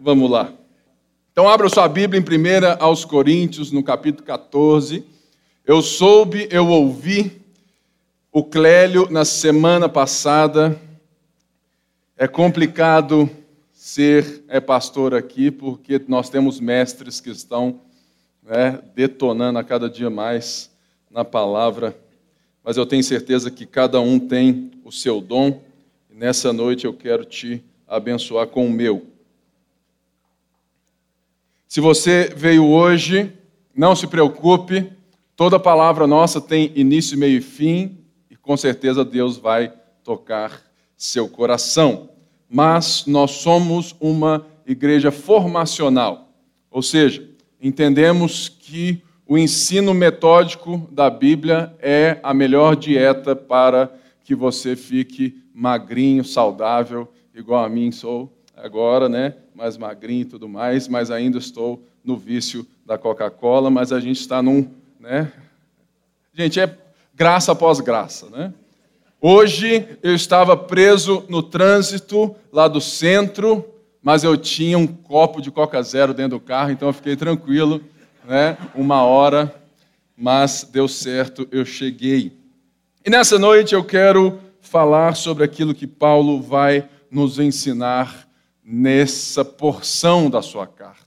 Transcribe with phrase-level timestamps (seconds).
[0.00, 0.52] vamos lá.
[1.30, 5.04] Então, abra sua Bíblia em 1 aos Coríntios, no capítulo 14.
[5.64, 7.40] Eu soube, eu ouvi
[8.32, 10.80] o Clélio na semana passada.
[12.16, 13.28] É complicado
[13.72, 17.80] ser é, pastor aqui, porque nós temos mestres que estão
[18.42, 20.70] né, detonando a cada dia mais
[21.10, 21.96] na palavra.
[22.64, 25.62] Mas eu tenho certeza que cada um tem o seu dom.
[26.10, 29.09] E nessa noite eu quero te abençoar com o meu.
[31.70, 33.32] Se você veio hoje,
[33.72, 34.90] não se preocupe,
[35.36, 37.96] toda palavra nossa tem início, meio e fim,
[38.28, 40.62] e com certeza Deus vai tocar
[40.96, 42.10] seu coração.
[42.48, 46.32] Mas nós somos uma igreja formacional,
[46.68, 47.24] ou seja,
[47.62, 55.40] entendemos que o ensino metódico da Bíblia é a melhor dieta para que você fique
[55.54, 59.34] magrinho, saudável, igual a mim sou agora, né?
[59.54, 64.20] Mais magrinho e tudo mais, mas ainda estou no vício da Coca-Cola, mas a gente
[64.20, 65.32] está num, né?
[66.32, 66.76] Gente, é
[67.14, 68.52] graça após graça, né?
[69.20, 73.66] Hoje eu estava preso no trânsito lá do centro,
[74.02, 77.82] mas eu tinha um copo de Coca Zero dentro do carro, então eu fiquei tranquilo,
[78.26, 78.56] né?
[78.74, 79.54] Uma hora,
[80.16, 82.32] mas deu certo, eu cheguei.
[83.04, 88.29] E nessa noite eu quero falar sobre aquilo que Paulo vai nos ensinar
[88.70, 91.04] nessa porção da sua carta.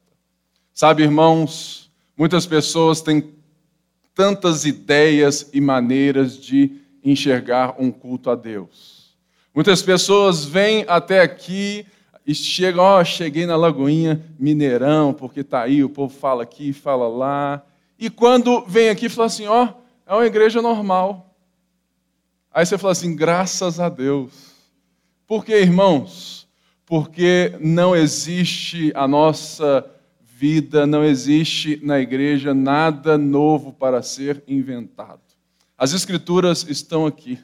[0.74, 3.34] Sabe, irmãos, muitas pessoas têm
[4.14, 9.16] tantas ideias e maneiras de enxergar um culto a Deus.
[9.56, 11.86] Muitas pessoas vêm até aqui
[12.26, 16.74] e chegam, ó, oh, cheguei na Lagoinha Mineirão, porque está aí, o povo fala aqui,
[16.74, 17.64] fala lá.
[17.98, 21.34] E quando vem aqui, fala assim, ó, oh, é uma igreja normal.
[22.54, 24.54] Aí você fala assim, graças a Deus.
[25.26, 26.43] Porque, irmãos,
[26.86, 29.90] porque não existe a nossa
[30.22, 35.22] vida, não existe na igreja nada novo para ser inventado.
[35.78, 37.40] As Escrituras estão aqui.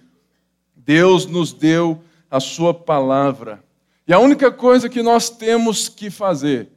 [0.76, 3.64] Deus nos deu a Sua palavra.
[4.08, 6.70] E a única coisa que nós temos que fazer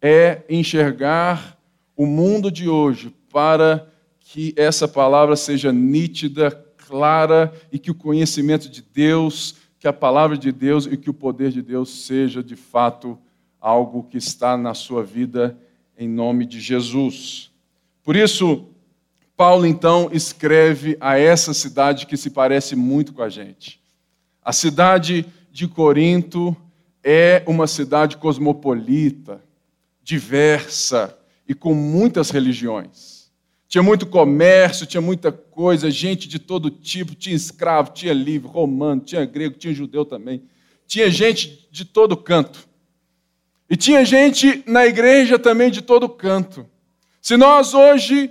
[0.00, 1.58] é enxergar
[1.96, 3.88] o mundo de hoje para
[4.20, 10.38] que essa palavra seja nítida, clara e que o conhecimento de Deus que a palavra
[10.38, 13.18] de Deus e que o poder de Deus seja de fato
[13.60, 15.58] algo que está na sua vida
[15.98, 17.50] em nome de Jesus.
[18.04, 18.68] Por isso,
[19.36, 23.82] Paulo então escreve a essa cidade que se parece muito com a gente.
[24.40, 26.56] A cidade de Corinto
[27.02, 29.42] é uma cidade cosmopolita,
[30.00, 33.11] diversa e com muitas religiões.
[33.72, 39.00] Tinha muito comércio, tinha muita coisa, gente de todo tipo, tinha escravo, tinha livre, romano,
[39.00, 40.42] tinha grego, tinha judeu também.
[40.86, 42.68] Tinha gente de todo canto.
[43.70, 46.68] E tinha gente na igreja também de todo canto.
[47.18, 48.30] Se nós hoje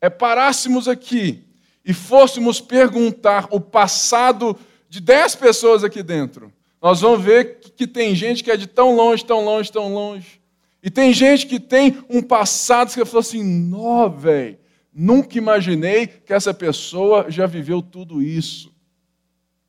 [0.00, 1.44] é, parássemos aqui
[1.84, 8.12] e fôssemos perguntar o passado de dez pessoas aqui dentro, nós vamos ver que tem
[8.16, 10.41] gente que é de tão longe, tão longe, tão longe.
[10.82, 14.58] E tem gente que tem um passado que falou assim: nó, velho,
[14.92, 18.74] nunca imaginei que essa pessoa já viveu tudo isso.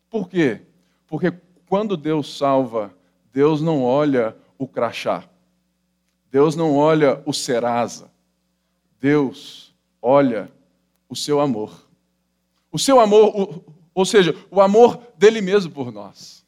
[0.10, 0.62] Por quê?
[1.06, 1.32] Porque
[1.70, 2.94] quando Deus salva,
[3.32, 5.24] Deus não olha o crachá,
[6.32, 8.12] Deus não olha o serasa,
[9.00, 10.52] Deus olha
[11.08, 11.88] o seu amor.
[12.72, 13.64] O seu amor,
[13.94, 16.44] ou seja, o amor dele mesmo por nós.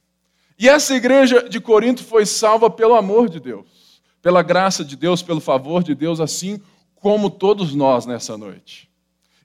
[0.58, 3.85] E essa igreja de Corinto foi salva pelo amor de Deus
[4.26, 6.60] pela graça de Deus, pelo favor de Deus, assim
[6.96, 8.90] como todos nós nessa noite.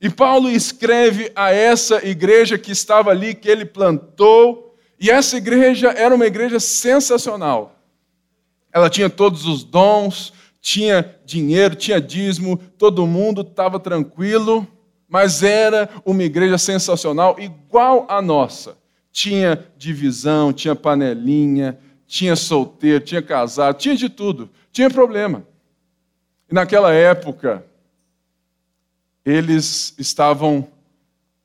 [0.01, 5.91] E Paulo escreve a essa igreja que estava ali, que ele plantou, e essa igreja
[5.91, 7.77] era uma igreja sensacional.
[8.73, 10.33] Ela tinha todos os dons,
[10.63, 14.67] tinha dinheiro, tinha dízimo, todo mundo estava tranquilo,
[15.07, 18.79] mas era uma igreja sensacional, igual a nossa.
[19.13, 25.47] Tinha divisão, tinha panelinha, tinha solteiro, tinha casado, tinha de tudo tinha problema.
[26.51, 27.65] E naquela época,
[29.25, 30.67] eles estavam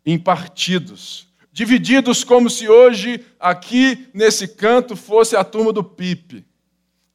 [0.06, 6.46] em partidos, divididos como se hoje, aqui nesse canto, fosse a turma do Pipe.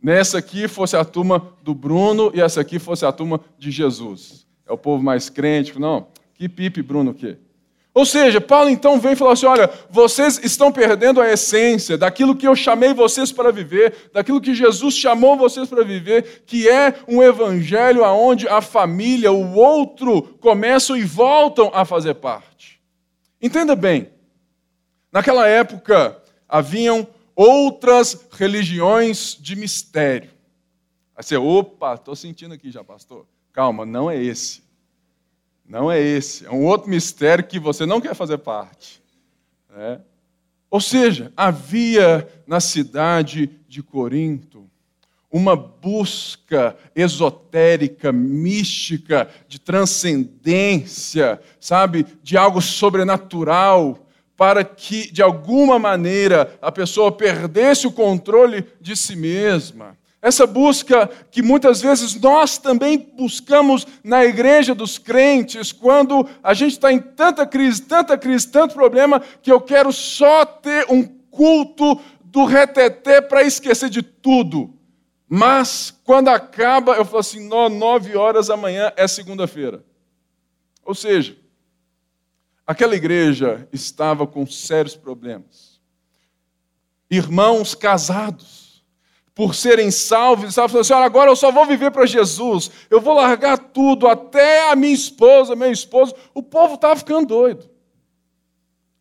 [0.02, 4.46] Nessa aqui fosse a turma do Bruno e essa aqui fosse a turma de Jesus.
[4.66, 5.78] É o povo mais crente.
[5.78, 7.36] Não, que Pipe, Bruno, o quê?
[7.92, 12.36] Ou seja, Paulo então vem e fala assim: olha, vocês estão perdendo a essência daquilo
[12.36, 16.94] que eu chamei vocês para viver, daquilo que Jesus chamou vocês para viver, que é
[17.08, 22.80] um evangelho onde a família, o outro, começam e voltam a fazer parte.
[23.42, 24.10] Entenda bem,
[25.10, 30.30] naquela época haviam outras religiões de mistério.
[31.16, 33.26] Aí você, opa, estou sentindo aqui já, pastor.
[33.52, 34.62] Calma, não é esse.
[35.70, 36.44] Não é esse.
[36.44, 39.00] É um outro mistério que você não quer fazer parte.
[39.72, 40.00] Né?
[40.68, 44.68] Ou seja, havia na cidade de Corinto
[45.30, 53.96] uma busca esotérica, mística, de transcendência, sabe, de algo sobrenatural,
[54.36, 59.96] para que, de alguma maneira, a pessoa perdesse o controle de si mesma.
[60.22, 66.72] Essa busca que muitas vezes nós também buscamos na igreja dos crentes, quando a gente
[66.72, 72.00] está em tanta crise, tanta crise, tanto problema, que eu quero só ter um culto
[72.22, 74.74] do reteté para esquecer de tudo.
[75.26, 79.82] Mas, quando acaba, eu falo assim: nove horas amanhã é segunda-feira.
[80.84, 81.36] Ou seja,
[82.70, 85.80] Aquela igreja estava com sérios problemas.
[87.10, 88.59] Irmãos casados,
[89.34, 93.00] por serem salvos, estavam falando assim: Olha, agora eu só vou viver para Jesus, eu
[93.00, 96.14] vou largar tudo, até a minha esposa, meu esposo.
[96.34, 97.70] O povo estava ficando doido.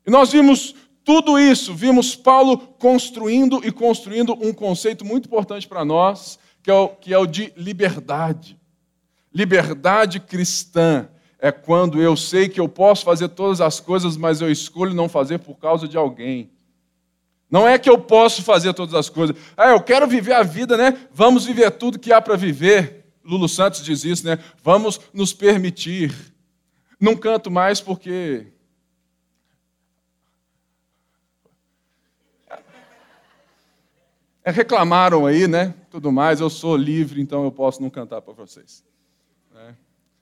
[0.06, 5.84] E nós vimos tudo isso, vimos Paulo construindo e construindo um conceito muito importante para
[5.84, 8.60] nós, que é, o, que é o de liberdade.
[9.34, 11.10] Liberdade cristã
[11.40, 15.08] é quando eu sei que eu posso fazer todas as coisas, mas eu escolho não
[15.08, 16.52] fazer por causa de alguém.
[17.50, 19.36] Não é que eu posso fazer todas as coisas.
[19.58, 21.08] Ah, eu quero viver a vida, né?
[21.12, 23.06] Vamos viver tudo que há para viver.
[23.24, 24.38] Lulu Santos diz isso, né?
[24.64, 26.14] Vamos nos permitir.
[27.00, 28.48] Não canto mais porque
[34.50, 35.76] É, reclamaram aí, né?
[35.92, 36.40] Tudo mais.
[36.40, 38.84] Eu sou livre, então eu posso não cantar para vocês.
[39.54, 39.76] Né?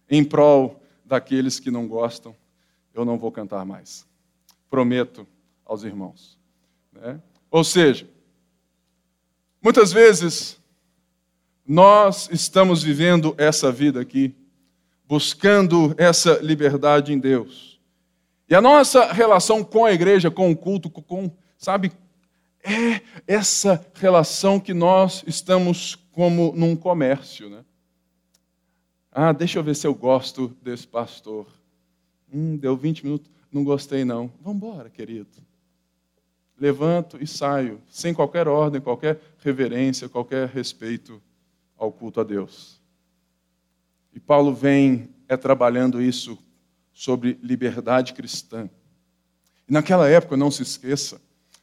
[0.09, 2.35] Em prol daqueles que não gostam,
[2.93, 4.05] eu não vou cantar mais.
[4.69, 5.25] Prometo
[5.65, 6.36] aos irmãos.
[7.01, 7.21] Né?
[7.49, 8.07] Ou seja,
[9.61, 10.59] muitas vezes
[11.65, 14.33] nós estamos vivendo essa vida aqui,
[15.05, 17.79] buscando essa liberdade em Deus.
[18.49, 21.91] E a nossa relação com a igreja, com o culto, com, sabe,
[22.63, 27.63] é essa relação que nós estamos como num comércio, né?
[29.11, 31.47] Ah, deixa eu ver se eu gosto desse pastor.
[32.31, 34.31] Hum, deu 20 minutos, não gostei não.
[34.41, 35.46] Vamos embora, querido.
[36.59, 41.21] Levanto e saio, sem qualquer ordem, qualquer reverência, qualquer respeito
[41.77, 42.81] ao culto a Deus.
[44.13, 46.37] E Paulo vem é trabalhando isso
[46.93, 48.67] sobre liberdade cristã.
[49.69, 51.21] E naquela época, não se esqueça,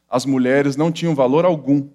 [0.08, 1.88] as mulheres não tinham valor algum.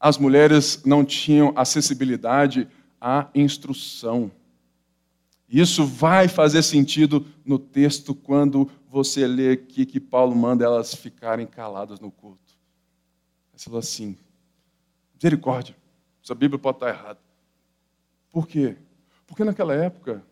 [0.00, 2.68] As mulheres não tinham acessibilidade
[3.00, 4.32] à instrução.
[5.48, 11.48] Isso vai fazer sentido no texto quando você lê aqui que Paulo manda elas ficarem
[11.48, 12.56] caladas no culto.
[13.52, 14.16] Você fala assim:
[15.12, 15.76] misericórdia,
[16.22, 17.18] essa Bíblia pode estar errada.
[18.30, 18.76] Por quê?
[19.26, 20.22] Porque naquela época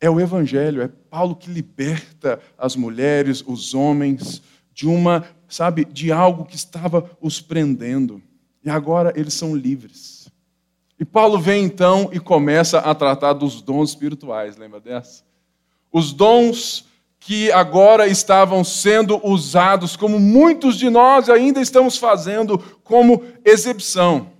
[0.00, 4.42] é o Evangelho, é Paulo que liberta as mulheres, os homens,
[4.74, 8.20] de uma, sabe, de algo que estava os prendendo.
[8.64, 10.28] E agora eles são livres.
[10.98, 15.22] E Paulo vem então e começa a tratar dos dons espirituais, lembra dessa?
[15.92, 16.89] Os dons
[17.20, 24.32] que agora estavam sendo usados, como muitos de nós ainda estamos fazendo, como exibição.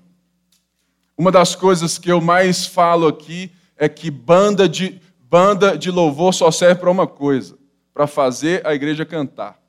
[1.16, 6.32] Uma das coisas que eu mais falo aqui é que banda de, banda de louvor
[6.32, 7.58] só serve para uma coisa:
[7.92, 9.60] para fazer a igreja cantar.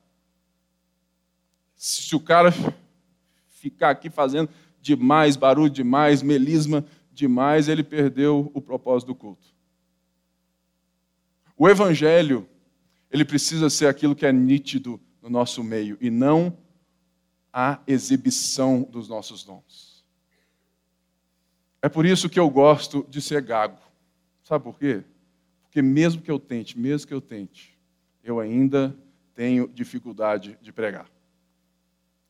[1.76, 2.54] Se o cara
[3.50, 4.50] ficar aqui fazendo
[4.80, 9.48] demais, barulho demais, melisma demais, ele perdeu o propósito do culto.
[11.58, 12.48] O evangelho,
[13.12, 16.58] ele precisa ser aquilo que é nítido no nosso meio e não
[17.52, 20.06] a exibição dos nossos dons.
[21.82, 23.78] É por isso que eu gosto de ser gago.
[24.44, 25.04] Sabe por quê?
[25.64, 27.78] Porque mesmo que eu tente, mesmo que eu tente,
[28.24, 28.96] eu ainda
[29.34, 31.10] tenho dificuldade de pregar.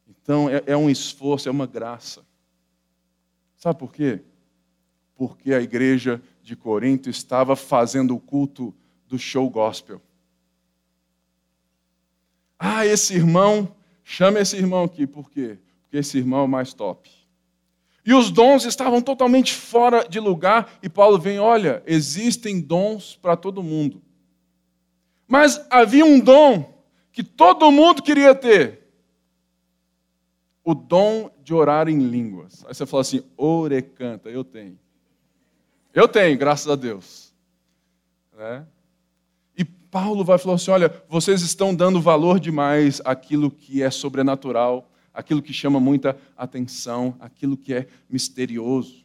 [0.08, 2.26] Então é, é um esforço, é uma graça.
[3.56, 4.22] Sabe por quê?
[5.16, 8.74] Porque a igreja de Corinto estava fazendo o culto
[9.08, 10.02] do show gospel.
[12.64, 15.58] Ah, esse irmão, chama esse irmão aqui, por quê?
[15.82, 17.10] Porque esse irmão é o mais top.
[18.06, 23.36] E os dons estavam totalmente fora de lugar, e Paulo vem: olha, existem dons para
[23.36, 24.00] todo mundo.
[25.28, 26.72] Mas havia um dom
[27.12, 28.88] que todo mundo queria ter
[30.64, 32.64] o dom de orar em línguas.
[32.68, 34.78] Aí você fala assim, orecanta, eu tenho.
[35.92, 37.34] Eu tenho, graças a Deus.
[38.38, 38.68] Né?
[39.92, 45.42] Paulo vai falar assim: olha, vocês estão dando valor demais àquilo que é sobrenatural, aquilo
[45.42, 49.02] que chama muita atenção, aquilo que é misterioso.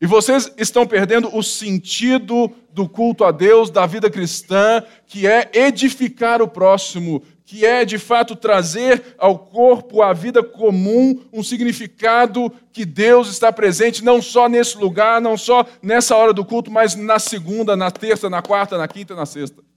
[0.00, 5.50] E vocês estão perdendo o sentido do culto a Deus, da vida cristã, que é
[5.52, 12.52] edificar o próximo, que é de fato trazer ao corpo, à vida comum, um significado
[12.72, 16.94] que Deus está presente não só nesse lugar, não só nessa hora do culto, mas
[16.94, 19.67] na segunda, na terça, na quarta, na quinta, na sexta.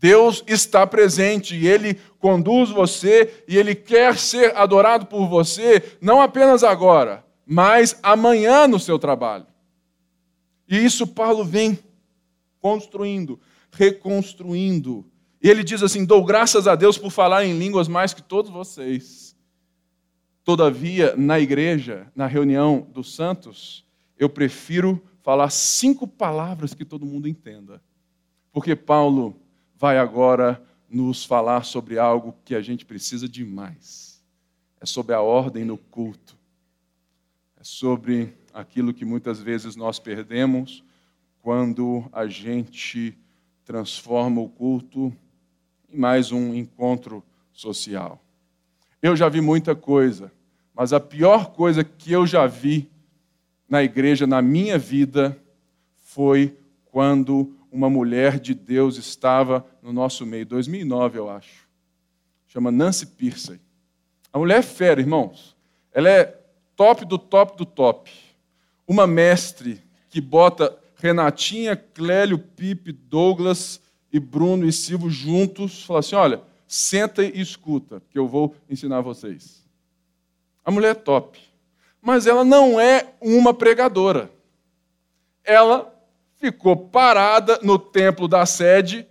[0.00, 6.20] Deus está presente e Ele conduz você e Ele quer ser adorado por você, não
[6.20, 9.46] apenas agora, mas amanhã no seu trabalho.
[10.68, 11.78] E isso Paulo vem
[12.60, 13.40] construindo,
[13.72, 15.06] reconstruindo.
[15.42, 18.50] E ele diz assim: dou graças a Deus por falar em línguas mais que todos
[18.50, 19.36] vocês.
[20.44, 23.84] Todavia, na igreja, na reunião dos santos,
[24.18, 27.82] eu prefiro falar cinco palavras que todo mundo entenda.
[28.50, 29.36] Porque Paulo
[29.78, 34.22] vai agora nos falar sobre algo que a gente precisa demais.
[34.80, 36.38] É sobre a ordem no culto
[37.60, 40.84] é sobre aquilo que muitas vezes nós perdemos
[41.42, 43.18] quando a gente
[43.64, 45.12] transforma o culto
[45.92, 48.22] em mais um encontro social.
[49.02, 50.30] Eu já vi muita coisa,
[50.72, 52.88] mas a pior coisa que eu já vi
[53.68, 55.36] na igreja, na minha vida,
[55.96, 61.68] foi quando uma mulher de Deus estava no nosso meio, 2009, eu acho.
[62.46, 63.60] Chama Nancy Pierce.
[64.32, 65.56] A mulher é fera, irmãos.
[65.92, 66.24] Ela é
[66.74, 68.10] top do top do top.
[68.86, 73.80] Uma mestre que bota Renatinha, Clélio, Pipe, Douglas
[74.12, 79.00] e Bruno e Silvio juntos, fala assim: olha, senta e escuta, que eu vou ensinar
[79.00, 79.64] vocês.
[80.64, 81.38] A mulher é top.
[82.00, 84.30] Mas ela não é uma pregadora.
[85.44, 85.92] Ela
[86.38, 89.06] ficou parada no templo da sede,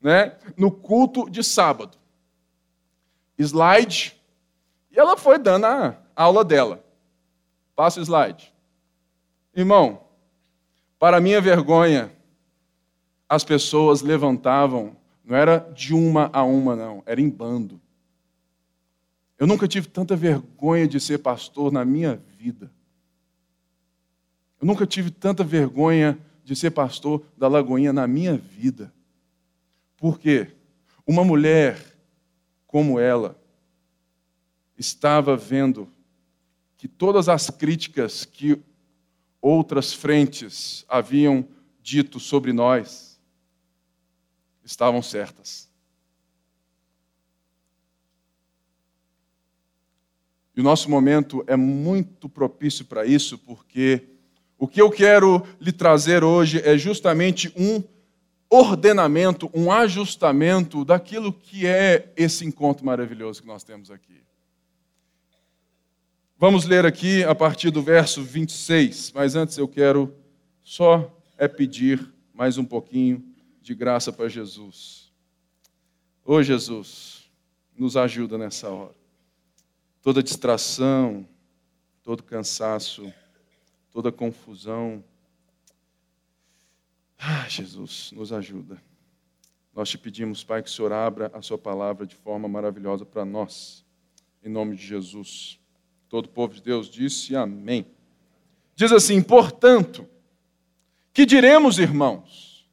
[0.00, 1.98] né, no culto de sábado.
[3.38, 4.20] Slide.
[4.90, 6.84] E ela foi dando a aula dela.
[7.74, 8.52] Passa o slide.
[9.54, 10.02] Irmão,
[10.98, 12.12] para minha vergonha,
[13.28, 17.80] as pessoas levantavam, não era de uma a uma, não, era em bando.
[19.38, 22.70] Eu nunca tive tanta vergonha de ser pastor na minha vida.
[24.62, 28.94] Eu nunca tive tanta vergonha de ser pastor da Lagoinha na minha vida.
[29.96, 30.52] Por quê?
[31.04, 31.84] Uma mulher
[32.64, 33.36] como ela
[34.78, 35.90] estava vendo
[36.76, 38.62] que todas as críticas que
[39.40, 41.44] outras frentes haviam
[41.82, 43.20] dito sobre nós
[44.62, 45.68] estavam certas.
[50.54, 54.11] E o nosso momento é muito propício para isso, porque
[54.62, 57.82] o que eu quero lhe trazer hoje é justamente um
[58.48, 64.22] ordenamento, um ajustamento daquilo que é esse encontro maravilhoso que nós temos aqui.
[66.38, 70.14] Vamos ler aqui a partir do verso 26, mas antes eu quero
[70.62, 73.20] só é pedir mais um pouquinho
[73.60, 75.12] de graça para Jesus.
[76.24, 77.28] Ô Jesus,
[77.76, 78.94] nos ajuda nessa hora.
[80.00, 81.26] Toda distração,
[82.04, 83.12] todo cansaço,
[83.92, 85.04] toda confusão.
[87.18, 88.82] Ah, Jesus, nos ajuda.
[89.74, 93.24] Nós te pedimos, Pai, que o Senhor abra a Sua palavra de forma maravilhosa para
[93.24, 93.84] nós.
[94.42, 95.58] Em nome de Jesus.
[96.08, 97.86] Todo o povo de Deus disse amém.
[98.74, 100.08] Diz assim: portanto,
[101.12, 102.68] que diremos, irmãos?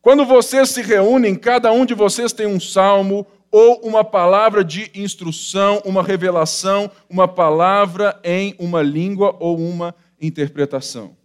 [0.00, 4.90] Quando vocês se reúnem, cada um de vocês tem um salmo ou uma palavra de
[4.94, 11.16] instrução, uma revelação, uma palavra em uma língua ou uma interpretação.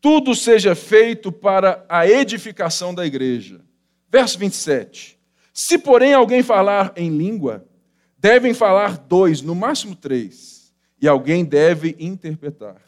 [0.00, 3.60] Tudo seja feito para a edificação da igreja.
[4.10, 5.18] Verso 27.
[5.52, 7.66] Se, porém, alguém falar em língua,
[8.24, 12.80] Devem falar dois, no máximo três, e alguém deve interpretar.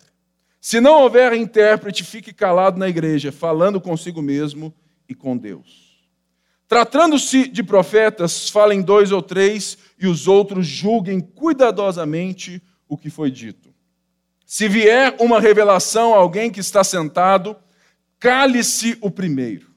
[0.58, 4.72] Se não houver intérprete, fique calado na igreja, falando consigo mesmo
[5.06, 5.86] e com Deus.
[6.68, 13.30] Tratando-se de profetas, falem dois ou três, e os outros julguem cuidadosamente o que foi
[13.30, 13.73] dito.
[14.44, 17.56] Se vier uma revelação a alguém que está sentado,
[18.18, 19.70] cale-se o primeiro,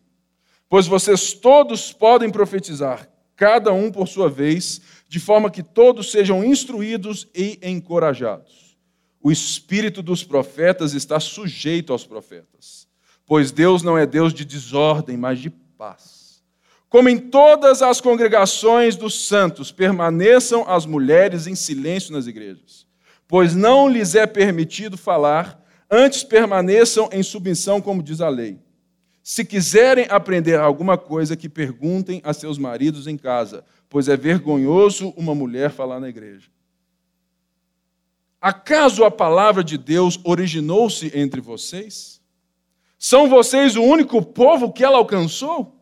[0.67, 6.43] pois vocês todos podem profetizar, cada um por sua vez, de forma que todos sejam
[6.43, 8.77] instruídos e encorajados.
[9.21, 12.87] O espírito dos profetas está sujeito aos profetas,
[13.25, 16.18] pois Deus não é Deus de desordem, mas de paz.
[16.89, 22.87] Como em todas as congregações dos santos, permaneçam as mulheres em silêncio nas igrejas,
[23.27, 28.59] pois não lhes é permitido falar, antes permaneçam em submissão, como diz a lei.
[29.21, 35.13] Se quiserem aprender alguma coisa, que perguntem a seus maridos em casa, pois é vergonhoso
[35.15, 36.49] uma mulher falar na igreja.
[38.41, 42.19] Acaso a palavra de Deus originou-se entre vocês?
[42.97, 45.78] São vocês o único povo que ela alcançou?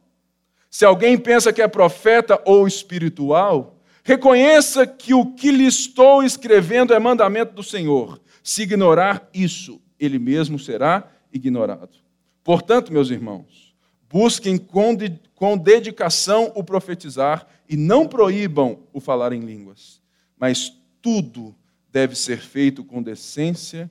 [0.77, 6.93] Se alguém pensa que é profeta ou espiritual, reconheça que o que lhe estou escrevendo
[6.93, 8.21] é mandamento do Senhor.
[8.43, 11.97] Se ignorar isso, ele mesmo será ignorado.
[12.43, 13.75] Portanto, meus irmãos,
[14.07, 19.99] busquem com, de, com dedicação o profetizar e não proíbam o falar em línguas,
[20.37, 21.55] mas tudo
[21.91, 23.89] deve ser feito com decência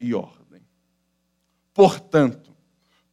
[0.00, 0.62] e ordem.
[1.74, 2.49] Portanto,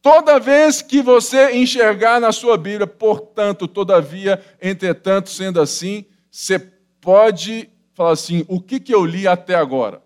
[0.08, 7.68] toda vez que você enxergar na sua Bíblia, portanto, todavia, entretanto, sendo assim, você pode
[7.92, 10.02] falar assim: o que, que eu li até agora?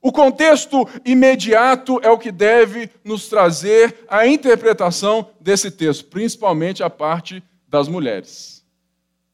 [0.00, 6.88] O contexto imediato é o que deve nos trazer a interpretação desse texto, principalmente a
[6.88, 8.64] parte das mulheres.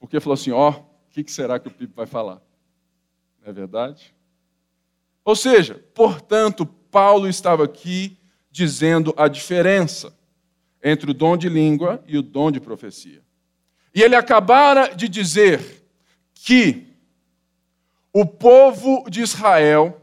[0.00, 2.42] Porque falou assim: ó, oh, o que será que o Pipo vai falar?
[3.40, 4.12] Não é verdade?
[5.24, 8.15] Ou seja, portanto, Paulo estava aqui
[8.56, 10.16] dizendo a diferença
[10.82, 13.20] entre o dom de língua e o dom de profecia.
[13.94, 15.84] E ele acabara de dizer
[16.32, 16.86] que
[18.14, 20.00] o povo de Israel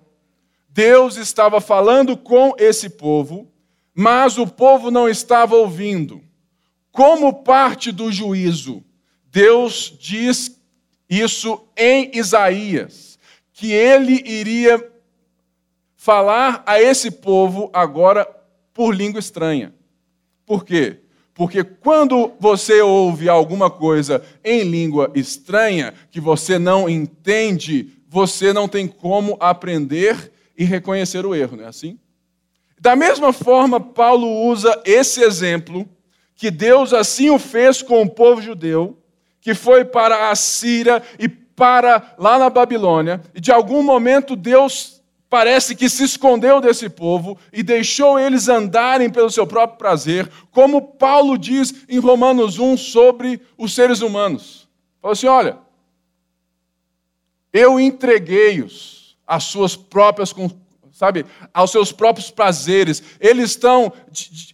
[0.70, 3.52] Deus estava falando com esse povo,
[3.92, 6.22] mas o povo não estava ouvindo.
[6.92, 8.84] Como parte do juízo,
[9.32, 10.60] Deus diz
[11.10, 13.18] isso em Isaías,
[13.52, 14.92] que ele iria
[15.96, 18.28] falar a esse povo agora
[18.74, 19.74] por língua estranha.
[20.46, 21.00] Por quê?
[21.34, 28.68] Porque quando você ouve alguma coisa em língua estranha que você não entende, você não
[28.68, 31.98] tem como aprender e reconhecer o erro, não é assim?
[32.80, 35.88] Da mesma forma, Paulo usa esse exemplo,
[36.36, 39.00] que Deus assim o fez com o povo judeu,
[39.42, 44.93] que foi para a Síria e para lá na Babilônia, e de algum momento Deus
[45.34, 50.80] parece que se escondeu desse povo e deixou eles andarem pelo seu próprio prazer, como
[50.80, 54.70] Paulo diz em Romanos 1 sobre os seres humanos.
[55.02, 55.58] Falou assim: olha,
[57.52, 60.36] eu entreguei-os às suas próprias,
[60.92, 63.02] sabe, aos seus próprios prazeres.
[63.20, 63.92] Eles estão,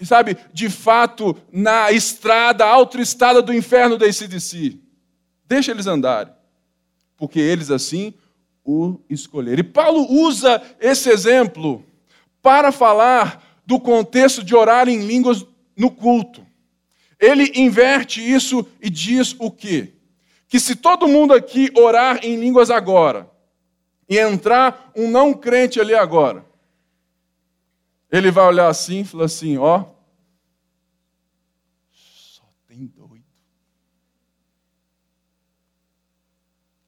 [0.01, 4.81] sabe, de fato, na estrada, autoestrada do inferno de si.
[5.43, 6.31] Deixa eles andarem,
[7.17, 8.13] porque eles assim
[8.69, 9.59] o escolheram.
[9.59, 11.83] E Paulo usa esse exemplo
[12.41, 16.45] para falar do contexto de orar em línguas no culto.
[17.19, 19.93] Ele inverte isso e diz o quê?
[20.47, 23.29] Que se todo mundo aqui orar em línguas agora,
[24.07, 26.45] e entrar um não crente ali agora,
[28.11, 29.85] ele vai olhar assim e falar assim: ó,
[31.91, 33.23] só tem doido.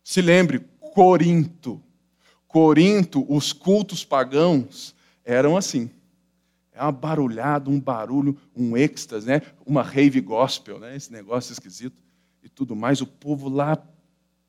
[0.03, 1.81] Se lembre, Corinto.
[2.47, 5.89] Corinto, os cultos pagãos eram assim.
[6.73, 9.41] É uma barulhada, um barulho, um êxtase, né?
[9.65, 10.95] uma rave gospel, né?
[10.95, 11.95] esse negócio esquisito
[12.43, 13.01] e tudo mais.
[13.01, 13.81] O povo lá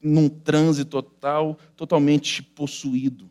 [0.02, 3.30] num transe total, totalmente possuído.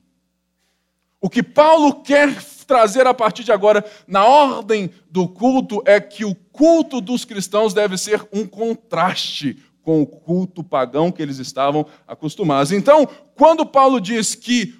[1.20, 6.26] O que Paulo quer trazer a partir de agora, na ordem do culto, é que
[6.26, 11.86] o culto dos cristãos deve ser um contraste com o culto pagão que eles estavam
[12.08, 12.72] acostumados.
[12.72, 14.76] Então, quando Paulo diz que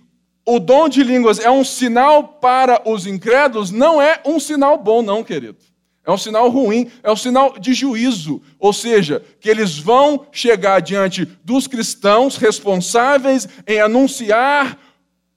[0.46, 5.02] o dom de línguas é um sinal para os incrédulos, não é um sinal bom,
[5.02, 5.58] não, querido.
[6.04, 10.82] É um sinal ruim, é um sinal de juízo, ou seja, que eles vão chegar
[10.82, 14.80] diante dos cristãos responsáveis em anunciar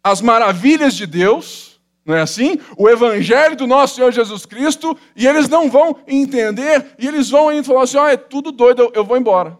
[0.02, 1.73] as maravilhas de Deus,
[2.04, 2.58] não é assim?
[2.76, 7.52] O evangelho do nosso Senhor Jesus Cristo, e eles não vão entender, e eles vão
[7.52, 9.58] indo falar assim: "Olha, é tudo doido, eu vou embora".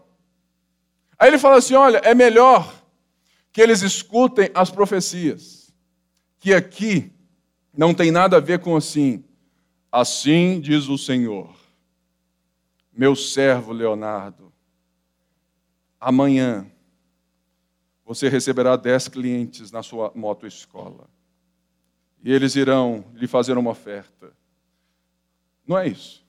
[1.18, 2.72] Aí ele fala assim: "Olha, é melhor
[3.52, 5.72] que eles escutem as profecias,
[6.38, 7.11] que aqui
[7.76, 9.24] não tem nada a ver com assim,
[9.96, 11.54] Assim diz o Senhor,
[12.92, 14.52] meu servo Leonardo,
[16.00, 16.68] amanhã
[18.04, 21.09] você receberá dez clientes na sua moto escola.
[22.24, 24.32] E eles irão lhe fazer uma oferta.
[25.66, 26.24] Não é isso.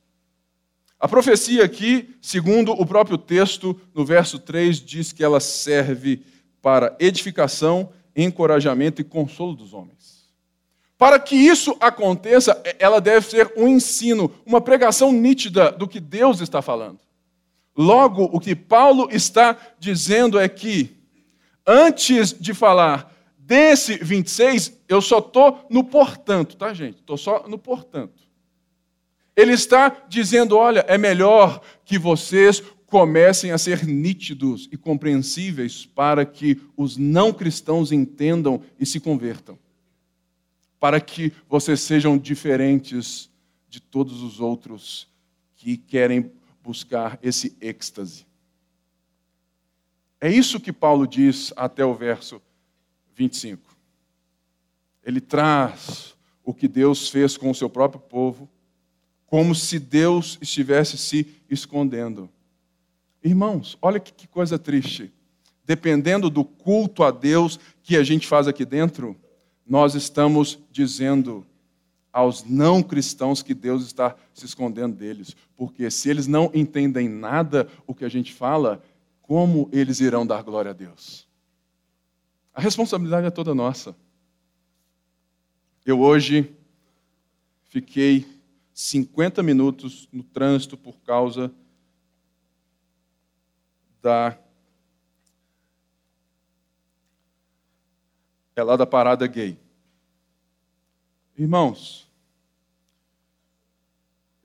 [0.99, 6.21] A profecia aqui, segundo o próprio texto, no verso 3, diz que ela serve
[6.61, 10.25] para edificação, encorajamento e consolo dos homens.
[10.97, 16.41] Para que isso aconteça, ela deve ser um ensino, uma pregação nítida do que Deus
[16.41, 16.99] está falando.
[17.77, 20.95] Logo, o que Paulo está dizendo é que,
[21.67, 23.13] antes de falar
[23.45, 26.99] desse 26, eu só estou no portanto, tá, gente?
[26.99, 28.23] Estou só no portanto.
[29.35, 36.25] Ele está dizendo: olha, é melhor que vocês comecem a ser nítidos e compreensíveis para
[36.25, 39.57] que os não cristãos entendam e se convertam.
[40.79, 43.29] Para que vocês sejam diferentes
[43.69, 45.07] de todos os outros
[45.55, 46.31] que querem
[46.63, 48.25] buscar esse êxtase.
[50.19, 52.41] É isso que Paulo diz até o verso
[53.15, 53.61] 25.
[55.03, 58.49] Ele traz o que Deus fez com o seu próprio povo,
[59.25, 62.29] como se Deus estivesse se escondendo.
[63.23, 65.11] Irmãos, olha que coisa triste.
[65.63, 69.15] Dependendo do culto a Deus que a gente faz aqui dentro,
[69.65, 71.45] nós estamos dizendo
[72.13, 75.35] aos não cristãos que Deus está se escondendo deles.
[75.55, 78.81] Porque se eles não entendem nada o que a gente fala,
[79.21, 81.24] como eles irão dar glória a Deus?
[82.55, 83.93] A responsabilidade é toda nossa.
[85.85, 86.55] Eu hoje
[87.65, 88.25] fiquei
[88.73, 91.53] 50 minutos no trânsito por causa
[94.01, 94.39] da.
[98.55, 99.59] É lá da parada gay.
[101.37, 102.09] Irmãos,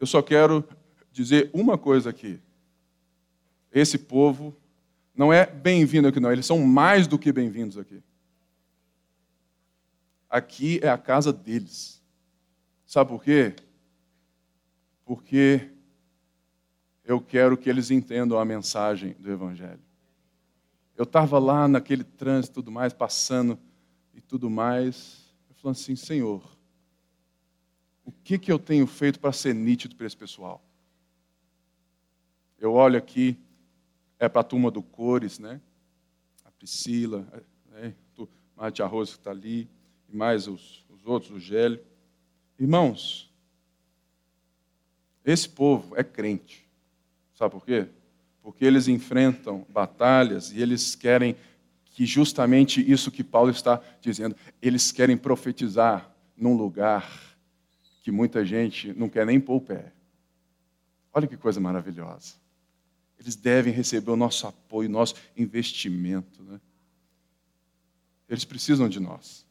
[0.01, 0.68] eu só quero
[1.12, 2.40] dizer uma coisa aqui.
[3.70, 4.57] Esse povo
[5.20, 6.33] não é bem-vindo aqui, não.
[6.33, 8.02] Eles são mais do que bem-vindos aqui.
[10.30, 12.02] Aqui é a casa deles.
[12.87, 13.54] Sabe por quê?
[15.04, 15.70] Porque
[17.04, 19.83] eu quero que eles entendam a mensagem do Evangelho.
[20.96, 23.59] Eu estava lá naquele trânsito e tudo mais, passando
[24.14, 26.42] e tudo mais, eu falando assim, Senhor,
[28.06, 30.64] o que, que eu tenho feito para ser nítido para esse pessoal?
[32.59, 33.38] Eu olho aqui,
[34.20, 35.61] é para a turma do Cores, né?
[36.44, 37.26] A Priscila,
[37.72, 37.94] né?
[38.56, 39.66] a Tia que está ali,
[40.06, 41.80] e mais os, os outros, o Gélio.
[42.59, 43.33] Irmãos,
[45.24, 46.68] esse povo é crente.
[47.35, 47.88] Sabe por quê?
[48.42, 51.35] Porque eles enfrentam batalhas e eles querem
[51.87, 57.11] que justamente isso que Paulo está dizendo, eles querem profetizar num lugar
[58.02, 59.92] que muita gente não quer nem pôr o pé.
[61.12, 62.39] Olha que coisa maravilhosa.
[63.20, 66.42] Eles devem receber o nosso apoio, o nosso investimento.
[66.42, 66.59] Né?
[68.28, 69.46] Eles precisam de nós.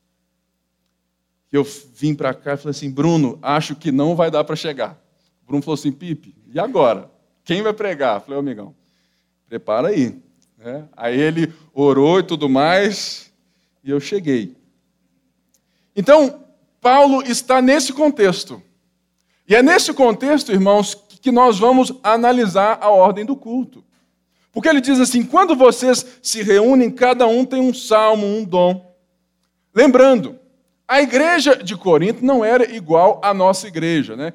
[1.51, 4.55] E eu vim para cá e falei assim, Bruno, acho que não vai dar para
[4.55, 4.99] chegar.
[5.43, 7.11] O Bruno falou assim, Pipe, e agora?
[7.43, 8.17] Quem vai pregar?
[8.17, 8.75] Eu falei, oh, amigão,
[9.47, 10.19] prepara aí.
[10.59, 10.83] É.
[10.97, 13.31] Aí ele orou e tudo mais,
[13.83, 14.57] e eu cheguei.
[15.95, 16.45] Então,
[16.81, 18.61] Paulo está nesse contexto.
[19.49, 23.83] E é nesse contexto, irmãos, que nós vamos analisar a ordem do culto.
[24.51, 28.95] Porque ele diz assim: quando vocês se reúnem, cada um tem um salmo, um dom.
[29.73, 30.37] Lembrando,
[30.87, 34.33] a igreja de Corinto não era igual à nossa igreja, né?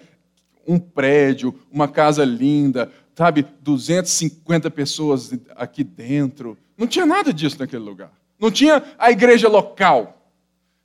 [0.66, 6.58] Um prédio, uma casa linda, sabe, 250 pessoas aqui dentro.
[6.76, 8.10] Não tinha nada disso naquele lugar.
[8.38, 10.28] Não tinha a igreja local.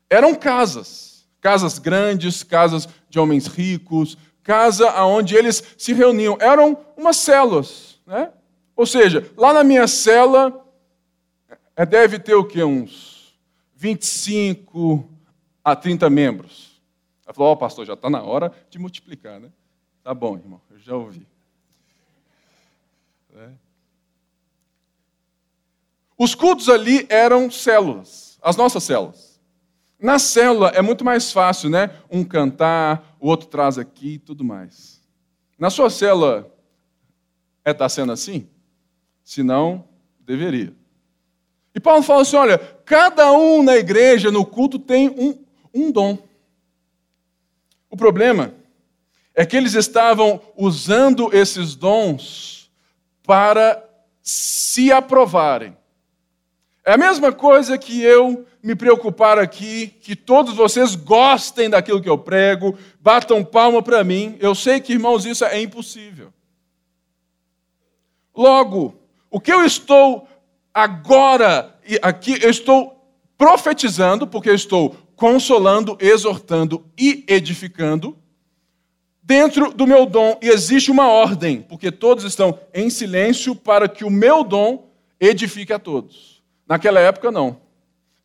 [0.08, 1.09] Eram casas,
[1.42, 6.38] casas grandes, casas de homens ricos, casa onde eles se reuniam.
[6.40, 8.32] Eram umas células, né?
[8.76, 10.66] Ou seja, lá na minha cela
[11.76, 12.64] é, deve ter o quê?
[12.64, 13.38] Uns
[13.76, 15.08] 25
[15.64, 16.82] a 30 membros.
[17.26, 19.52] Ela falou, ó, oh, pastor, já está na hora de multiplicar, né?
[20.04, 21.28] Tá bom, irmão, eu já ouvi.
[23.32, 23.54] Né?
[26.18, 29.29] Os cultos ali eram células, as nossas células.
[30.00, 31.92] Na célula é muito mais fácil, né?
[32.10, 35.02] Um cantar, o outro traz aqui e tudo mais.
[35.58, 36.50] Na sua célula
[37.66, 38.48] é está sendo assim?
[39.24, 39.88] Se não,
[40.22, 40.74] deveria.
[41.76, 46.18] E Paulo fala assim: olha, cada um na igreja, no culto, tem um, um dom.
[47.90, 48.54] O problema
[49.36, 52.72] é que eles estavam usando esses dons
[53.24, 53.84] para
[54.22, 55.78] se aprovarem.
[56.90, 62.10] É a mesma coisa que eu me preocupar aqui, que todos vocês gostem daquilo que
[62.10, 64.36] eu prego, batam palma para mim.
[64.40, 66.34] Eu sei que, irmãos, isso é impossível.
[68.36, 68.96] Logo,
[69.30, 70.28] o que eu estou
[70.74, 73.00] agora, aqui, eu estou
[73.38, 78.18] profetizando, porque eu estou consolando, exortando e edificando,
[79.22, 84.04] dentro do meu dom, e existe uma ordem, porque todos estão em silêncio para que
[84.04, 86.39] o meu dom edifique a todos.
[86.70, 87.60] Naquela época, não.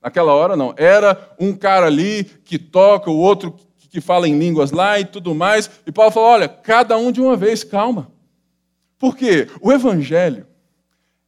[0.01, 0.75] Naquela hora, não.
[0.77, 3.57] Era um cara ali que toca, o outro
[3.91, 5.71] que fala em línguas lá e tudo mais.
[5.87, 8.13] E Paulo falou: olha, cada um de uma vez, calma.
[8.99, 10.47] Porque o Evangelho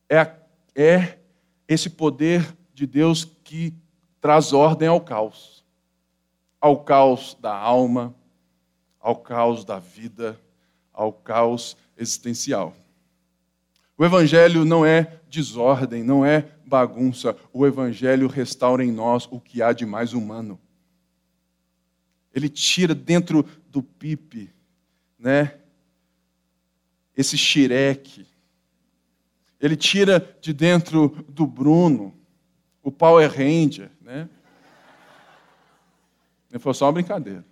[0.09, 0.31] é,
[0.75, 1.19] é
[1.67, 3.73] esse poder de Deus que
[4.21, 5.57] traz ordem ao caos
[6.67, 8.13] ao caos da alma,
[9.01, 10.37] ao caos da vida,
[10.93, 12.75] ao caos existencial.
[13.97, 17.37] O Evangelho não é desordem, não é bagunça.
[17.53, 20.61] O Evangelho restaura em nós o que há de mais humano.
[22.35, 24.53] Ele tira dentro do pipe,
[25.19, 25.55] né?
[27.17, 28.27] Esse xireque.
[29.61, 32.15] Ele tira de dentro do Bruno
[32.83, 34.29] o Power Ranger, né?
[36.59, 37.45] Foi só uma brincadeira.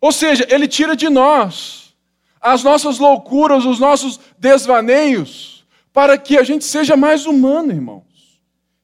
[0.00, 1.94] Ou seja, ele tira de nós
[2.40, 5.59] as nossas loucuras, os nossos desvaneios,
[5.92, 8.40] para que a gente seja mais humano, irmãos.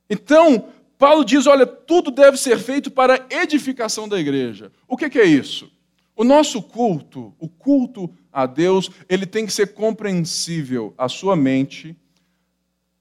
[0.09, 4.73] Então, Paulo diz: olha, tudo deve ser feito para edificação da igreja.
[4.89, 5.71] O que, que é isso?
[6.15, 11.95] O nosso culto, o culto a Deus, ele tem que ser compreensível à sua mente,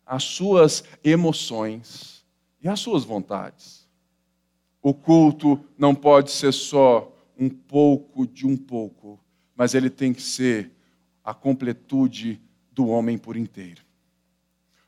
[0.06, 2.26] às suas emoções
[2.62, 3.88] e às suas vontades.
[4.82, 9.20] O culto não pode ser só um pouco de um pouco,
[9.56, 10.72] mas ele tem que ser
[11.24, 12.42] a completude
[12.72, 13.85] do homem por inteiro.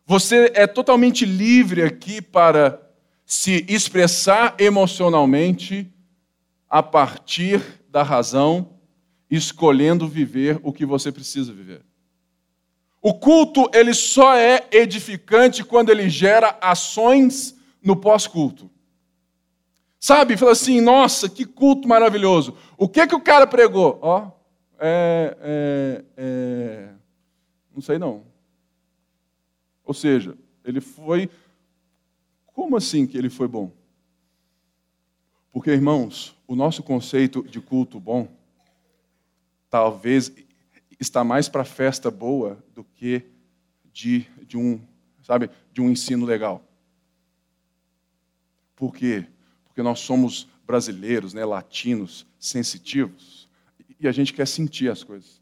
[0.09, 2.81] Você é totalmente livre aqui para
[3.25, 5.93] se expressar emocionalmente
[6.69, 8.79] a partir da razão,
[9.29, 11.81] escolhendo viver o que você precisa viver.
[13.01, 18.71] O culto, ele só é edificante quando ele gera ações no pós-culto.
[19.99, 20.37] Sabe?
[20.37, 22.55] Fala assim, nossa, que culto maravilhoso.
[22.77, 23.99] O que que o cara pregou?
[24.01, 24.31] Ó,
[24.79, 26.89] é, é, é,
[27.75, 28.26] não sei não.
[29.88, 31.28] Ou seja, ele foi.
[32.45, 33.71] Como assim que ele foi bom?
[35.52, 38.28] Porque, irmãos, o nosso conceito de culto bom
[39.69, 40.32] talvez
[41.00, 43.23] está mais para festa boa do que
[43.91, 44.80] de, de um,
[45.23, 46.63] sabe, de um ensino legal.
[48.76, 49.26] Por quê?
[49.78, 53.47] porque nós somos brasileiros, né, latinos, sensitivos,
[54.00, 55.39] e a gente quer sentir as coisas.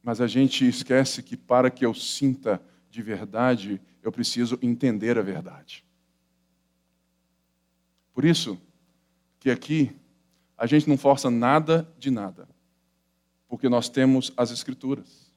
[0.00, 5.22] Mas a gente esquece que para que eu sinta de verdade, eu preciso entender a
[5.22, 5.84] verdade.
[8.12, 8.60] Por isso
[9.38, 9.94] que aqui
[10.56, 12.48] a gente não força nada de nada,
[13.46, 15.32] porque nós temos as Escrituras.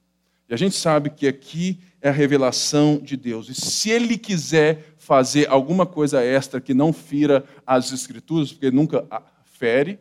[0.49, 3.47] E a gente sabe que aqui é a revelação de Deus.
[3.47, 9.07] E se Ele quiser fazer alguma coisa extra que não fira as Escrituras, porque nunca
[9.45, 9.99] fere,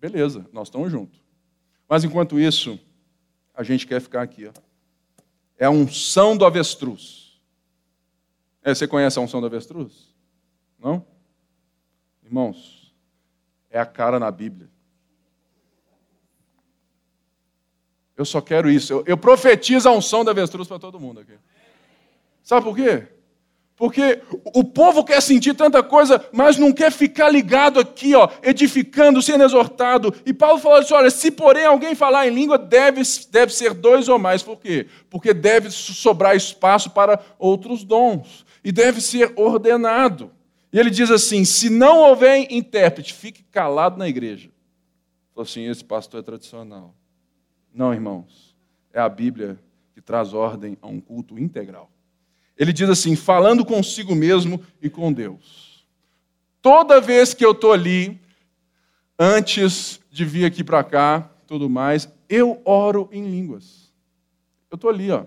[0.00, 1.20] beleza, nós estamos juntos.
[1.88, 2.78] Mas enquanto isso,
[3.54, 4.46] a gente quer ficar aqui.
[4.46, 4.52] Ó.
[5.58, 7.40] É a unção do avestruz.
[8.62, 10.14] É, você conhece a unção do avestruz?
[10.78, 11.06] Não?
[12.22, 12.94] Irmãos,
[13.70, 14.68] é a cara na Bíblia.
[18.16, 18.92] Eu só quero isso.
[18.92, 21.38] Eu, eu profetizo a unção da avestruz para todo mundo aqui.
[22.42, 23.06] Sabe por quê?
[23.76, 24.22] Porque
[24.54, 29.44] o povo quer sentir tanta coisa, mas não quer ficar ligado aqui, ó, edificando, sendo
[29.44, 30.14] exortado.
[30.24, 34.08] E Paulo falou assim: olha, se porém alguém falar em língua, deve, deve ser dois
[34.08, 34.42] ou mais.
[34.42, 34.86] Por quê?
[35.10, 38.46] Porque deve sobrar espaço para outros dons.
[38.64, 40.30] E deve ser ordenado.
[40.72, 44.50] E ele diz assim: se não houver intérprete, fique calado na igreja.
[45.34, 46.94] Falou assim: esse pastor é tradicional.
[47.74, 48.56] Não, irmãos.
[48.90, 49.58] É a Bíblia
[49.92, 51.90] que traz ordem a um culto integral.
[52.56, 55.86] Ele diz assim: falando consigo mesmo e com Deus.
[56.62, 58.20] Toda vez que eu estou ali,
[59.18, 63.92] antes de vir aqui para cá, tudo mais, eu oro em línguas.
[64.70, 65.26] Eu estou ali, ó.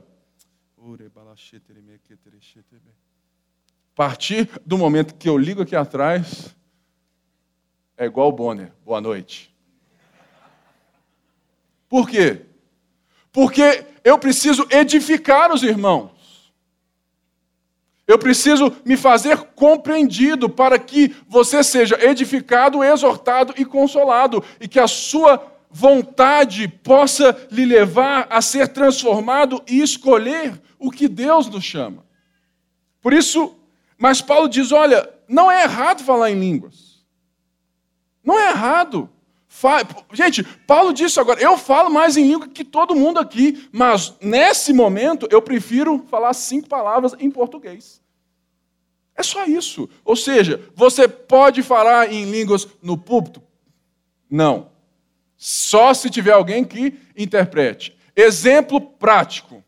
[3.93, 6.55] A partir do momento que eu ligo aqui atrás,
[7.97, 8.71] é igual o Bonner.
[8.85, 9.53] Boa noite.
[11.87, 12.45] Por quê?
[13.31, 16.18] Porque eu preciso edificar os irmãos.
[18.09, 24.79] Eu preciso me fazer compreendido para que você seja edificado, exortado e consolado, e que
[24.79, 31.63] a sua vontade possa lhe levar a ser transformado e escolher o que Deus nos
[31.63, 32.03] chama.
[32.99, 33.55] Por isso,
[33.95, 37.05] mas Paulo diz: olha, não é errado falar em línguas.
[38.23, 39.07] Não é errado.
[40.13, 44.71] Gente, Paulo disse agora: eu falo mais em língua que todo mundo aqui, mas nesse
[44.71, 47.99] momento eu prefiro falar cinco palavras em português.
[49.15, 49.89] É só isso.
[50.05, 53.41] Ou seja, você pode falar em línguas no púlpito?
[54.29, 54.69] Não.
[55.35, 57.97] Só se tiver alguém que interprete.
[58.15, 59.63] Exemplo prático.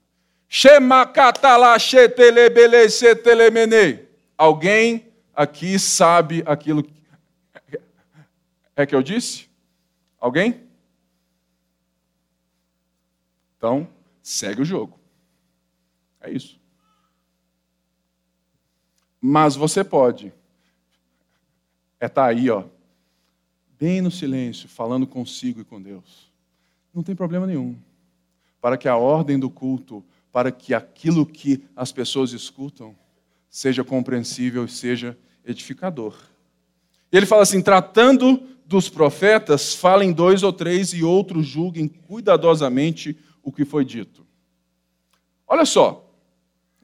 [4.38, 6.86] Alguém aqui sabe aquilo
[8.76, 9.51] é que eu disse?
[10.22, 10.64] Alguém?
[13.58, 13.86] Então,
[14.24, 14.98] segue o jogo.
[16.22, 16.58] É isso.
[19.20, 20.32] Mas você pode.
[22.00, 22.64] É estar tá aí, ó,
[23.78, 26.32] bem no silêncio, falando consigo e com Deus.
[26.94, 27.78] Não tem problema nenhum.
[28.62, 32.96] Para que a ordem do culto para que aquilo que as pessoas escutam
[33.50, 36.16] seja compreensível e seja edificador.
[37.12, 43.18] E ele fala assim: tratando dos profetas, falem dois ou três e outros julguem cuidadosamente
[43.44, 44.26] o que foi dito.
[45.46, 46.10] Olha só,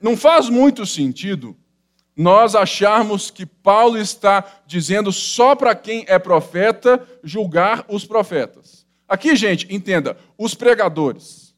[0.01, 1.55] não faz muito sentido
[2.13, 8.85] nós acharmos que Paulo está dizendo só para quem é profeta julgar os profetas.
[9.07, 11.55] Aqui, gente, entenda, os pregadores.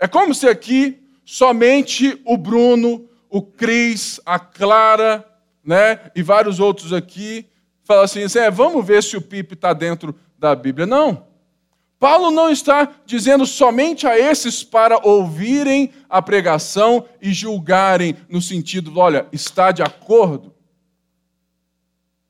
[0.00, 5.24] É como se aqui somente o Bruno, o Cris, a Clara,
[5.62, 7.46] né, e vários outros aqui
[7.84, 10.86] fala assim, é, vamos ver se o Pipe está dentro da Bíblia.
[10.86, 11.26] Não.
[11.98, 18.98] Paulo não está dizendo somente a esses para ouvirem a pregação e julgarem no sentido,
[18.98, 20.52] olha, está de acordo.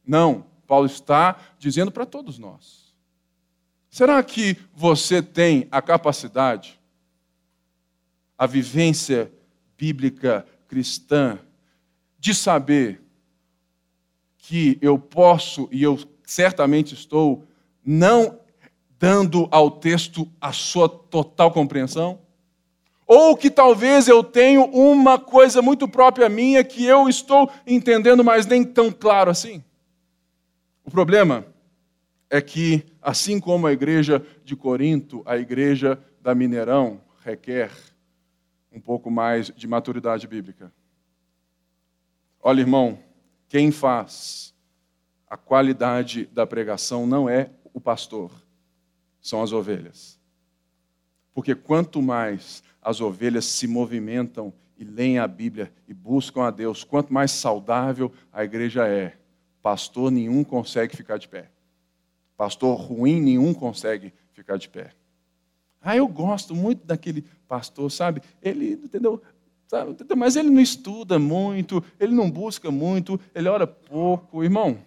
[0.06, 2.94] Não, Paulo está dizendo para todos nós.
[3.90, 6.78] Será que você tem a capacidade,
[8.36, 9.32] a vivência
[9.76, 11.38] bíblica cristã,
[12.18, 13.03] de saber
[14.46, 17.44] que eu posso e eu certamente estou
[17.82, 18.38] não
[18.98, 22.18] dando ao texto a sua total compreensão?
[23.06, 28.46] Ou que talvez eu tenho uma coisa muito própria minha que eu estou entendendo, mas
[28.46, 29.64] nem tão claro assim?
[30.84, 31.46] O problema
[32.28, 37.70] é que, assim como a igreja de Corinto, a igreja da Mineirão requer
[38.70, 40.70] um pouco mais de maturidade bíblica.
[42.42, 42.98] Olha, irmão,
[43.48, 44.54] quem faz
[45.28, 48.30] a qualidade da pregação não é o pastor,
[49.20, 50.18] são as ovelhas.
[51.32, 56.84] Porque quanto mais as ovelhas se movimentam e leem a Bíblia e buscam a Deus,
[56.84, 59.16] quanto mais saudável a igreja é,
[59.62, 61.50] pastor nenhum consegue ficar de pé.
[62.36, 64.92] Pastor ruim nenhum consegue ficar de pé.
[65.80, 68.22] Ah, eu gosto muito daquele pastor, sabe?
[68.42, 69.22] Ele, entendeu?
[69.74, 70.14] Sabe?
[70.14, 74.44] Mas ele não estuda muito, ele não busca muito, ele ora pouco.
[74.44, 74.78] Irmão,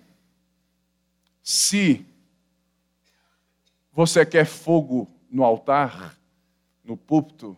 [1.43, 2.05] se
[3.91, 6.17] você quer fogo no altar,
[6.85, 7.57] no púlpito,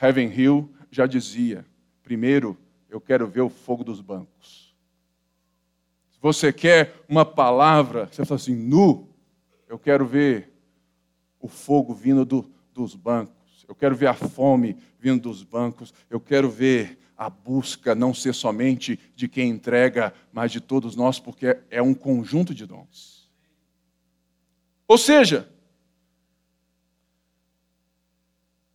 [0.00, 1.66] Heaven Hill já dizia:
[2.04, 2.56] primeiro
[2.88, 4.72] eu quero ver o fogo dos bancos.
[6.12, 9.08] Se você quer uma palavra, você fala assim, nu,
[9.68, 10.52] eu quero ver
[11.40, 13.39] o fogo vindo do, dos bancos.
[13.70, 15.94] Eu quero ver a fome vindo dos bancos.
[16.10, 21.20] Eu quero ver a busca não ser somente de quem entrega, mas de todos nós,
[21.20, 23.30] porque é um conjunto de dons.
[24.88, 25.48] Ou seja,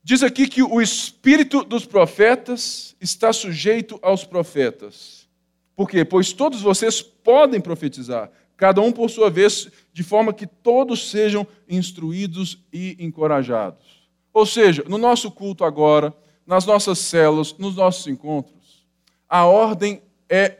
[0.01, 5.27] diz aqui que o espírito dos profetas está sujeito aos profetas.
[5.75, 6.05] Por quê?
[6.05, 11.45] Pois todos vocês podem profetizar, cada um por sua vez, de forma que todos sejam
[11.67, 13.94] instruídos e encorajados.
[14.35, 16.13] Ou seja, no nosso culto agora,
[16.45, 18.85] nas nossas células, nos nossos encontros,
[19.29, 20.59] a ordem é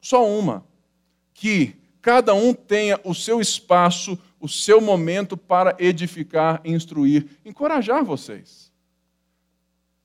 [0.00, 0.64] só uma:
[1.34, 8.72] que cada um tenha o seu espaço, o seu momento para edificar, instruir, encorajar vocês.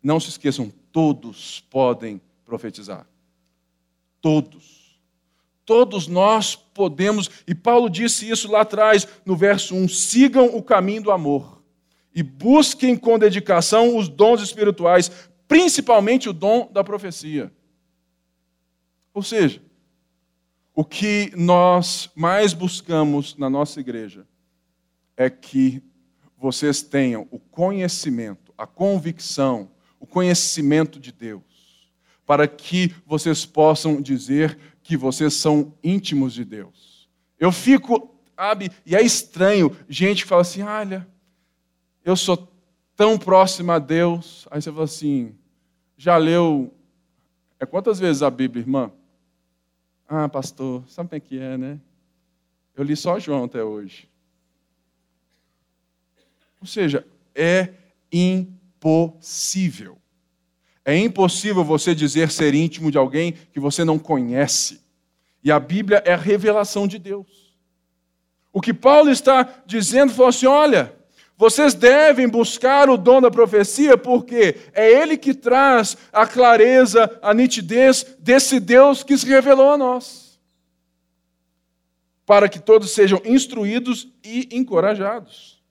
[0.04, 3.08] Não se esqueçam, todos podem profetizar.
[4.20, 5.00] Todos.
[5.66, 11.04] Todos nós podemos, e Paulo disse isso lá atrás, no verso 1: sigam o caminho
[11.04, 11.57] do amor
[12.18, 15.12] e busquem com dedicação os dons espirituais,
[15.48, 17.54] principalmente o dom da profecia.
[19.14, 19.62] Ou seja,
[20.74, 24.26] o que nós mais buscamos na nossa igreja
[25.16, 25.84] é que
[26.36, 31.44] vocês tenham o conhecimento, a convicção, o conhecimento de Deus,
[32.26, 37.08] para que vocês possam dizer que vocês são íntimos de Deus.
[37.40, 41.08] Eu fico, sabe, e é estranho gente que fala assim: olha,
[42.08, 42.48] eu sou
[42.96, 44.48] tão próximo a Deus.
[44.50, 45.36] Aí você fala assim,
[45.98, 46.74] já leu.
[47.60, 48.94] É quantas vezes a Bíblia, irmã?
[50.08, 51.78] Ah, pastor, sabe como é que é, né?
[52.74, 54.08] Eu li só João até hoje.
[56.62, 57.74] Ou seja, é
[58.10, 59.98] impossível.
[60.86, 64.82] É impossível você dizer ser íntimo de alguém que você não conhece.
[65.44, 67.54] E a Bíblia é a revelação de Deus.
[68.54, 70.97] O que Paulo está dizendo foi assim: olha,
[71.38, 77.32] vocês devem buscar o dom da profecia, porque é ele que traz a clareza, a
[77.32, 80.40] nitidez desse Deus que se revelou a nós.
[82.26, 85.62] Para que todos sejam instruídos e encorajados.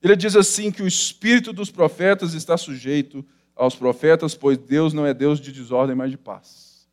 [0.00, 3.26] Ele diz assim: que o espírito dos profetas está sujeito
[3.56, 6.88] aos profetas, pois Deus não é Deus de desordem, mas de paz.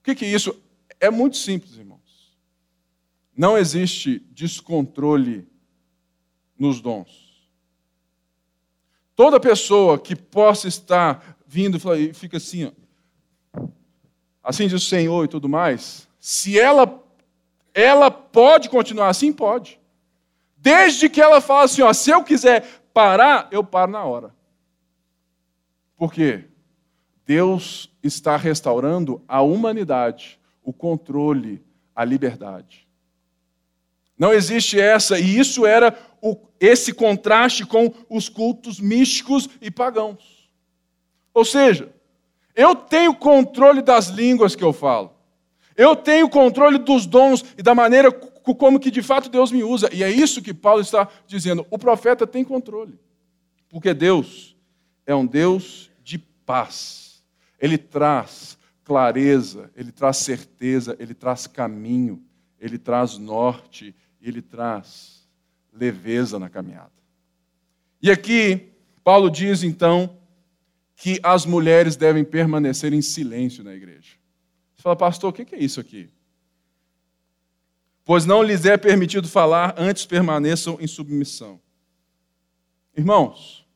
[0.00, 0.58] O que é isso?
[0.98, 2.34] É muito simples, irmãos.
[3.36, 5.46] Não existe descontrole
[6.58, 7.25] nos dons.
[9.16, 13.66] Toda pessoa que possa estar vindo e fica assim, ó,
[14.44, 17.02] assim diz o Senhor e tudo mais, se ela
[17.72, 19.78] ela pode continuar assim, pode.
[20.56, 24.34] Desde que ela fale assim, ó, se eu quiser parar, eu paro na hora.
[25.94, 26.44] Por quê?
[27.26, 31.62] Deus está restaurando a humanidade, o controle,
[31.94, 32.85] a liberdade.
[34.18, 40.48] Não existe essa, e isso era o, esse contraste com os cultos místicos e pagãos.
[41.34, 41.92] Ou seja,
[42.54, 45.12] eu tenho controle das línguas que eu falo.
[45.76, 49.90] Eu tenho controle dos dons e da maneira como que de fato Deus me usa.
[49.92, 51.66] E é isso que Paulo está dizendo.
[51.70, 52.98] O profeta tem controle.
[53.68, 54.56] Porque Deus
[55.04, 57.22] é um Deus de paz.
[57.60, 62.22] Ele traz clareza, ele traz certeza, ele traz caminho,
[62.58, 63.94] ele traz norte,
[64.28, 65.28] ele traz
[65.72, 66.92] leveza na caminhada.
[68.02, 68.72] E aqui,
[69.04, 70.18] Paulo diz então
[70.96, 74.14] que as mulheres devem permanecer em silêncio na igreja.
[74.74, 76.10] Você fala, pastor, o que é isso aqui?
[78.04, 81.60] Pois não lhes é permitido falar, antes permaneçam em submissão.
[82.96, 83.66] Irmãos,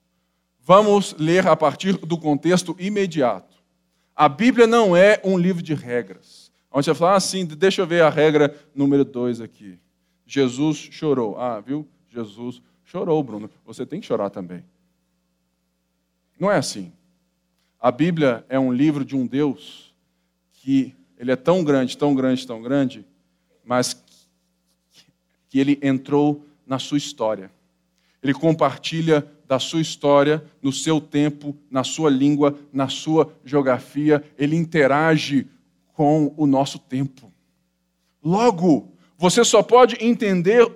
[0.61, 3.57] vamos ler a partir do contexto imediato.
[4.14, 6.51] A Bíblia não é um livro de regras.
[6.70, 9.78] Onde você fala assim, deixa eu ver a regra número 2 aqui.
[10.30, 11.36] Jesus chorou.
[11.36, 11.88] Ah, viu?
[12.08, 13.50] Jesus chorou, Bruno.
[13.66, 14.64] Você tem que chorar também.
[16.38, 16.92] Não é assim.
[17.80, 19.92] A Bíblia é um livro de um Deus
[20.52, 23.04] que ele é tão grande, tão grande, tão grande,
[23.64, 24.00] mas
[25.48, 27.50] que ele entrou na sua história.
[28.22, 34.54] Ele compartilha da sua história, no seu tempo, na sua língua, na sua geografia, ele
[34.54, 35.48] interage
[35.92, 37.32] com o nosso tempo.
[38.22, 40.66] Logo, você só pode entender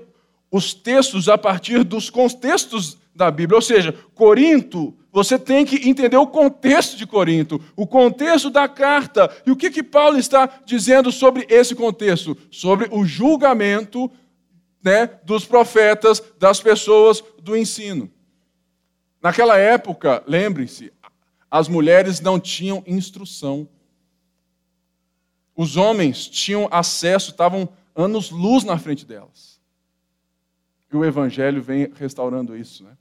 [0.51, 3.57] os textos a partir dos contextos da Bíblia.
[3.57, 9.35] Ou seja, Corinto, você tem que entender o contexto de Corinto, o contexto da carta.
[9.47, 12.37] E o que, que Paulo está dizendo sobre esse contexto?
[12.51, 14.13] Sobre o julgamento
[14.83, 18.11] né, dos profetas, das pessoas do ensino.
[19.23, 20.93] Naquela época, lembrem-se,
[21.51, 23.67] as mulheres não tinham instrução.
[25.57, 29.61] Os homens tinham acesso, estavam anos-luz na frente delas.
[30.93, 32.85] E o Evangelho vem restaurando isso.
[32.85, 32.97] Né?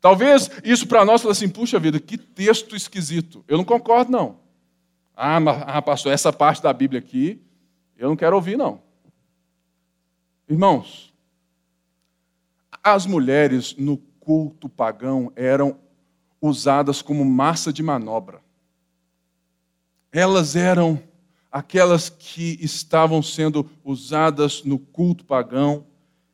[0.00, 3.44] Talvez isso para nós fale assim, puxa vida, que texto esquisito.
[3.46, 4.40] Eu não concordo, não.
[5.14, 7.42] Ah, mas, ah, pastor, essa parte da Bíblia aqui,
[7.96, 8.82] eu não quero ouvir, não.
[10.48, 11.12] Irmãos,
[12.82, 15.78] as mulheres no culto pagão eram
[16.40, 18.40] usadas como massa de manobra.
[20.10, 21.00] Elas eram
[21.50, 25.86] aquelas que estavam sendo usadas no culto pagão,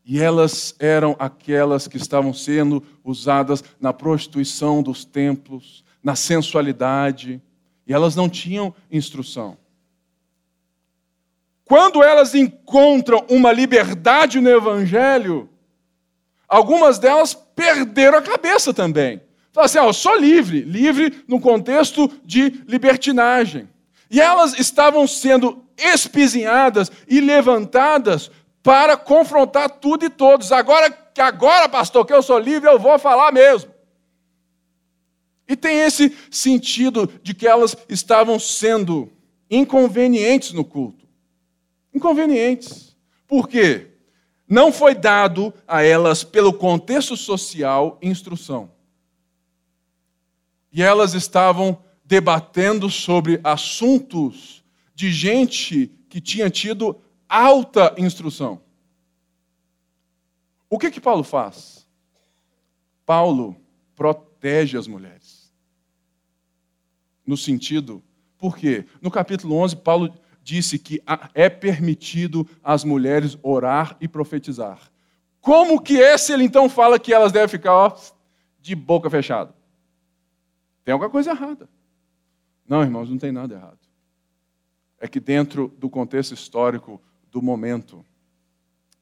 [0.05, 7.43] e elas eram aquelas que estavam sendo usadas na prostituição dos templos, na sensualidade,
[7.87, 9.59] e elas não tinham instrução.
[11.64, 15.49] Quando elas encontram uma liberdade no Evangelho,
[16.49, 19.21] Algumas delas perderam a cabeça também.
[19.53, 23.69] Falaram assim: ah, eu sou livre, livre no contexto de libertinagem.
[24.11, 28.31] E elas estavam sendo espizinhadas e levantadas
[28.63, 30.53] para confrontar tudo e todos.
[30.53, 33.71] Agora que agora, pastor, que eu sou livre, eu vou falar mesmo.
[35.49, 39.11] E tem esse sentido de que elas estavam sendo
[39.51, 41.07] inconvenientes no culto.
[41.95, 42.97] Inconvenientes.
[43.27, 43.89] Por quê?
[44.49, 48.71] Não foi dado a elas, pelo contexto social, instrução.
[50.73, 58.61] E elas estavam debatendo sobre assuntos de gente que tinha tido alta instrução.
[60.71, 61.87] O que que Paulo faz?
[63.05, 63.57] Paulo
[63.95, 65.53] protege as mulheres.
[67.27, 68.03] No sentido,
[68.39, 68.87] por quê?
[69.03, 71.03] No capítulo 11, Paulo disse que
[71.35, 74.93] é permitido às mulheres orar e profetizar.
[75.41, 77.97] Como que esse ele então fala que elas devem ficar ó,
[78.61, 79.53] de boca fechada?
[80.85, 81.69] Tem alguma coisa errada.
[82.69, 83.79] Não, irmãos, não tem nada errado.
[84.99, 87.01] É que dentro do contexto histórico
[87.31, 88.05] do momento,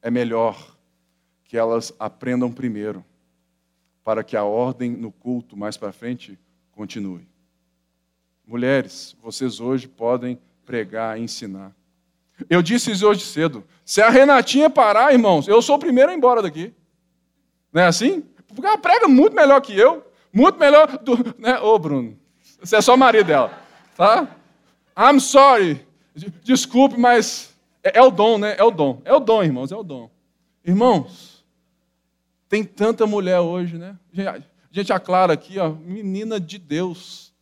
[0.01, 0.75] é melhor
[1.45, 3.03] que elas aprendam primeiro,
[4.03, 6.37] para que a ordem no culto mais para frente
[6.71, 7.27] continue.
[8.45, 11.73] Mulheres, vocês hoje podem pregar, ensinar.
[12.49, 13.63] Eu disse isso hoje cedo.
[13.83, 16.73] Se a Renatinha parar, irmãos, eu sou o primeiro a ir embora daqui.
[17.71, 18.21] Não é assim?
[18.47, 20.05] Porque ela prega muito melhor que eu.
[20.31, 21.15] Muito melhor do.
[21.39, 21.59] Né?
[21.59, 22.19] Ô, Bruno,
[22.59, 23.61] você é só marido dela.
[23.95, 24.35] Tá?
[24.97, 25.85] I'm sorry.
[26.43, 27.53] Desculpe, mas
[27.83, 28.55] é, é o dom, né?
[28.57, 29.01] É o dom.
[29.05, 30.09] É o dom, irmãos, é o dom.
[30.63, 31.45] Irmãos,
[32.49, 33.97] tem tanta mulher hoje, né?
[34.71, 37.33] Gente, a Clara aqui, ó, menina de Deus.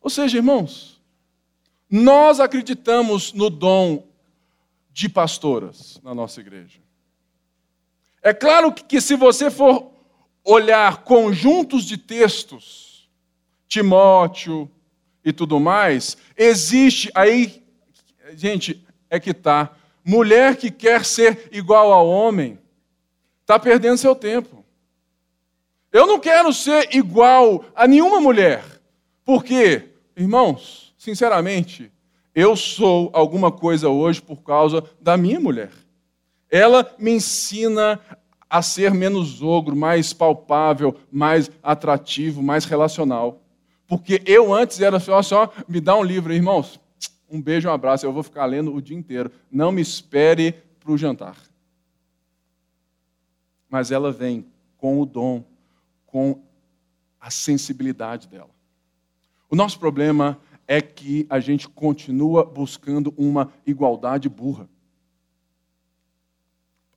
[0.00, 1.00] Ou seja, irmãos,
[1.90, 4.06] nós acreditamos no dom
[4.96, 6.80] de pastoras na nossa igreja.
[8.22, 9.92] É claro que, se você for
[10.42, 13.06] olhar conjuntos de textos,
[13.68, 14.70] Timóteo
[15.22, 17.62] e tudo mais, existe aí,
[18.32, 19.76] gente, é que tá.
[20.02, 22.58] Mulher que quer ser igual ao homem,
[23.42, 24.64] está perdendo seu tempo.
[25.92, 28.64] Eu não quero ser igual a nenhuma mulher.
[29.26, 29.90] Por quê?
[30.16, 31.92] Irmãos, sinceramente,
[32.36, 35.72] eu sou alguma coisa hoje por causa da minha mulher.
[36.50, 37.98] Ela me ensina
[38.48, 43.40] a ser menos ogro, mais palpável, mais atrativo, mais relacional.
[43.88, 46.78] Porque eu antes era só, só me dá um livro, irmãos.
[47.30, 49.32] Um beijo, um abraço, eu vou ficar lendo o dia inteiro.
[49.50, 51.38] Não me espere para o jantar.
[53.66, 54.44] Mas ela vem
[54.76, 55.42] com o dom,
[56.04, 56.42] com
[57.18, 58.50] a sensibilidade dela.
[59.48, 60.38] O nosso problema
[60.68, 64.68] é que a gente continua buscando uma igualdade burra.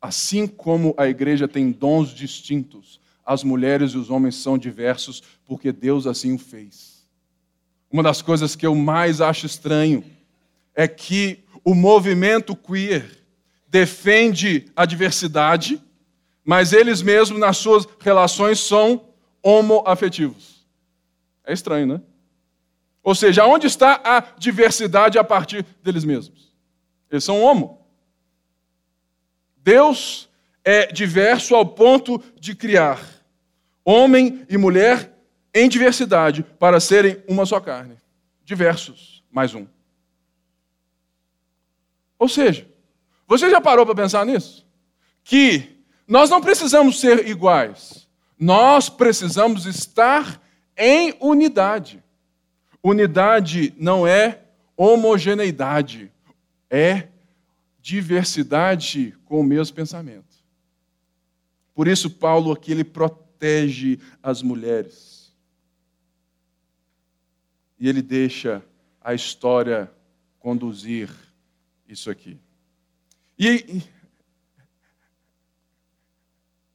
[0.01, 5.71] Assim como a igreja tem dons distintos, as mulheres e os homens são diversos porque
[5.71, 7.07] Deus assim o fez.
[7.91, 10.03] Uma das coisas que eu mais acho estranho
[10.73, 13.19] é que o movimento queer
[13.67, 15.81] defende a diversidade,
[16.43, 19.09] mas eles mesmos nas suas relações são
[19.43, 20.65] homoafetivos.
[21.43, 22.01] É estranho, né?
[23.03, 26.53] Ou seja, onde está a diversidade a partir deles mesmos?
[27.09, 27.85] Eles são homo.
[29.57, 30.29] Deus
[30.63, 33.01] é diverso ao ponto de criar
[33.83, 35.17] homem e mulher
[35.53, 37.97] em diversidade para serem uma só carne.
[38.43, 39.65] Diversos, mais um.
[42.17, 42.67] Ou seja,
[43.27, 44.67] você já parou para pensar nisso?
[45.23, 45.77] Que
[46.07, 50.41] nós não precisamos ser iguais, nós precisamos estar
[50.77, 52.03] em unidade.
[52.81, 54.41] Unidade não é
[54.75, 56.11] homogeneidade,
[56.69, 57.09] é
[57.81, 60.37] diversidade com o mesmo pensamento.
[61.73, 65.33] Por isso, Paulo aqui ele protege as mulheres.
[67.79, 68.63] E ele deixa
[69.01, 69.91] a história
[70.39, 71.09] conduzir
[71.87, 72.37] isso aqui.
[73.37, 73.81] E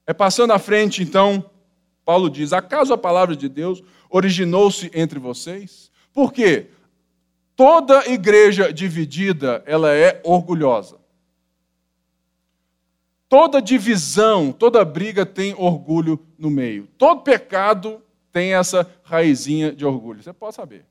[0.07, 1.51] é passando à frente, então,
[2.05, 5.91] Paulo diz: Acaso a palavra de Deus originou-se entre vocês?
[6.15, 6.69] Por quê?
[7.57, 10.99] Toda igreja dividida, ela é orgulhosa.
[13.29, 16.87] Toda divisão, toda briga tem orgulho no meio.
[16.97, 18.01] Todo pecado
[18.33, 20.23] tem essa raizinha de orgulho.
[20.23, 20.87] Você pode saber.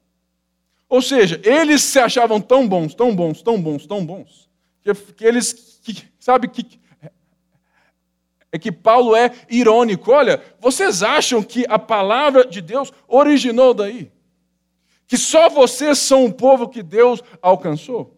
[0.90, 4.50] Ou seja, eles se achavam tão bons, tão bons, tão bons, tão bons,
[4.82, 6.80] que, que eles, que, sabe que
[8.52, 10.12] é que Paulo é irônico.
[10.12, 14.12] Olha, vocês acham que a palavra de Deus originou daí?
[15.08, 18.18] Que só vocês são o povo que Deus alcançou?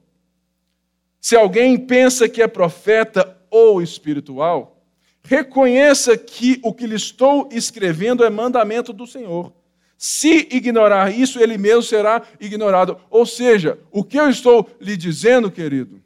[1.19, 4.83] Se alguém pensa que é profeta ou espiritual,
[5.23, 9.51] reconheça que o que lhe estou escrevendo é mandamento do Senhor.
[9.97, 12.99] Se ignorar isso, ele mesmo será ignorado.
[13.09, 15.99] Ou seja, o que eu estou lhe dizendo, querido,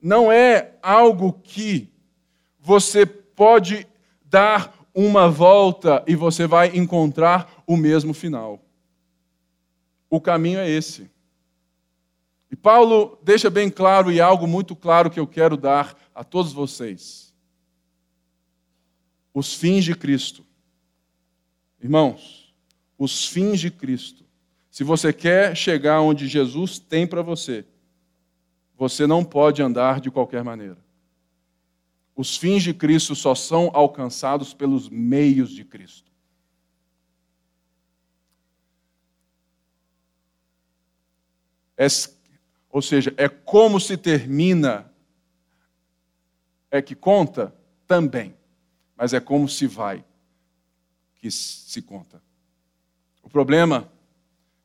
[0.00, 1.92] não é algo que
[2.58, 3.86] você pode
[4.24, 8.60] dar uma volta e você vai encontrar o mesmo final
[10.12, 11.10] o caminho é esse.
[12.50, 16.52] E Paulo deixa bem claro, e algo muito claro que eu quero dar a todos
[16.52, 17.34] vocês:
[19.32, 20.44] os fins de Cristo.
[21.80, 22.54] Irmãos,
[22.98, 24.22] os fins de Cristo.
[24.70, 27.64] Se você quer chegar onde Jesus tem para você,
[28.76, 30.78] você não pode andar de qualquer maneira.
[32.14, 36.11] Os fins de Cristo só são alcançados pelos meios de Cristo.
[41.76, 41.86] É,
[42.70, 44.90] ou seja, é como se termina,
[46.70, 47.54] é que conta
[47.86, 48.34] também,
[48.96, 50.04] mas é como se vai
[51.22, 52.20] que se conta.
[53.22, 53.88] O problema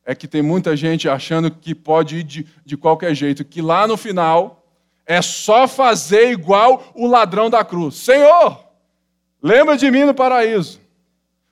[0.04, 3.86] é que tem muita gente achando que pode ir de, de qualquer jeito, que lá
[3.86, 4.66] no final
[5.06, 7.94] é só fazer igual o ladrão da cruz.
[7.94, 8.64] Senhor,
[9.40, 10.80] lembra de mim no paraíso.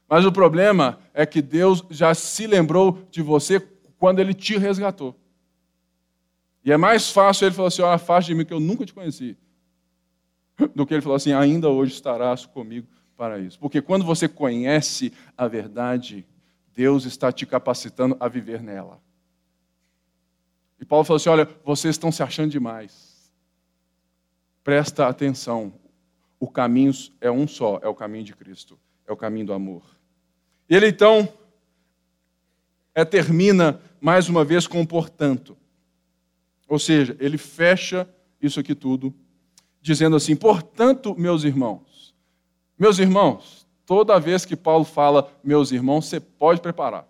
[0.09, 3.61] Mas o problema é que Deus já se lembrou de você
[3.99, 5.15] quando ele te resgatou.
[6.67, 8.93] E é mais fácil ele falar assim: oh, afaste de mim que eu nunca te
[8.93, 9.37] conheci,
[10.75, 13.57] do que ele falar assim: ainda hoje estarás comigo para isso.
[13.61, 16.27] Porque quando você conhece a verdade,
[16.75, 19.01] Deus está te capacitando a viver nela.
[20.81, 23.31] E Paulo falou assim: olha, vocês estão se achando demais.
[24.65, 25.73] Presta atenção.
[26.41, 29.85] O caminho é um só, é o caminho de Cristo, é o caminho do amor.
[30.69, 31.33] E ele então
[32.93, 35.57] é, termina mais uma vez com portanto.
[36.69, 38.09] Ou seja, ele fecha
[38.41, 39.15] isso aqui tudo,
[39.81, 42.15] dizendo assim: portanto, meus irmãos,
[42.79, 47.07] meus irmãos, toda vez que Paulo fala meus irmãos, você pode preparar.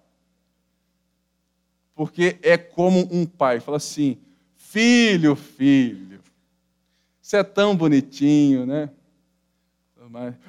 [1.94, 4.18] Porque é como um pai, fala assim:
[4.54, 6.20] filho, filho,
[7.20, 8.90] você é tão bonitinho, né?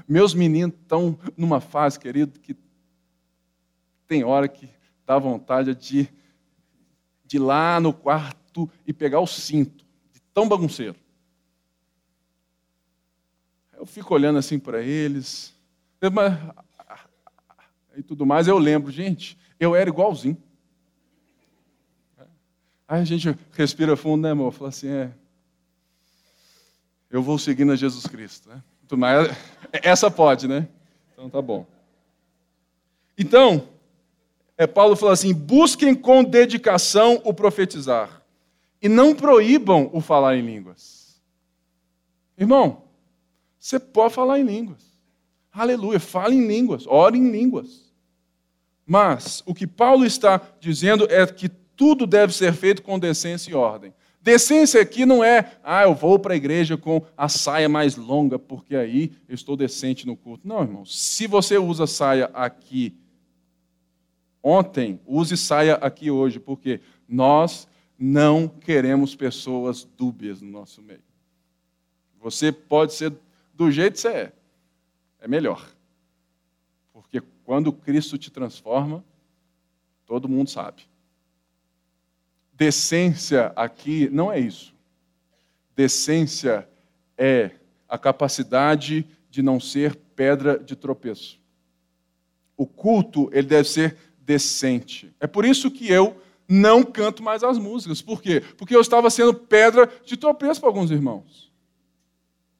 [0.07, 2.55] Meus meninos estão numa fase, querido, que
[4.07, 4.69] tem hora que
[5.05, 6.07] dá vontade de,
[7.25, 8.46] de ir lá no quarto
[8.85, 10.95] e pegar o cinto, de tão bagunceiro.
[13.77, 15.53] Eu fico olhando assim para eles,
[17.95, 20.37] e tudo mais, eu lembro, gente, eu era igualzinho.
[22.87, 24.53] Aí a gente respira fundo, né, amor?
[24.53, 25.11] Fala assim, é.
[27.09, 28.61] Eu vou seguindo a Jesus Cristo, né?
[29.71, 30.67] Essa pode, né?
[31.11, 31.65] Então tá bom.
[33.17, 33.67] Então,
[34.57, 38.16] é, Paulo fala assim: busquem com dedicação o profetizar
[38.81, 41.21] e não proíbam o falar em línguas.
[42.37, 42.83] Irmão,
[43.59, 44.97] você pode falar em línguas.
[45.51, 47.91] Aleluia, fale em línguas, ore em línguas.
[48.85, 53.55] Mas o que Paulo está dizendo é que tudo deve ser feito com decência e
[53.55, 53.93] ordem.
[54.21, 58.37] Decência aqui não é, ah, eu vou para a igreja com a saia mais longa,
[58.37, 60.47] porque aí eu estou decente no culto.
[60.47, 60.85] Não, irmão.
[60.85, 62.93] Se você usa saia aqui
[64.43, 67.67] ontem, use saia aqui hoje, porque nós
[67.97, 71.01] não queremos pessoas dúbias no nosso meio.
[72.19, 73.13] Você pode ser
[73.53, 74.33] do jeito que você é,
[75.21, 75.67] é melhor.
[76.93, 79.03] Porque quando Cristo te transforma,
[80.05, 80.83] todo mundo sabe.
[82.53, 84.75] Decência aqui não é isso.
[85.75, 86.67] Decência
[87.17, 87.51] é
[87.87, 91.39] a capacidade de não ser pedra de tropeço.
[92.55, 95.13] O culto, ele deve ser decente.
[95.19, 98.01] É por isso que eu não canto mais as músicas.
[98.01, 98.41] Por quê?
[98.57, 101.51] Porque eu estava sendo pedra de tropeço para alguns irmãos.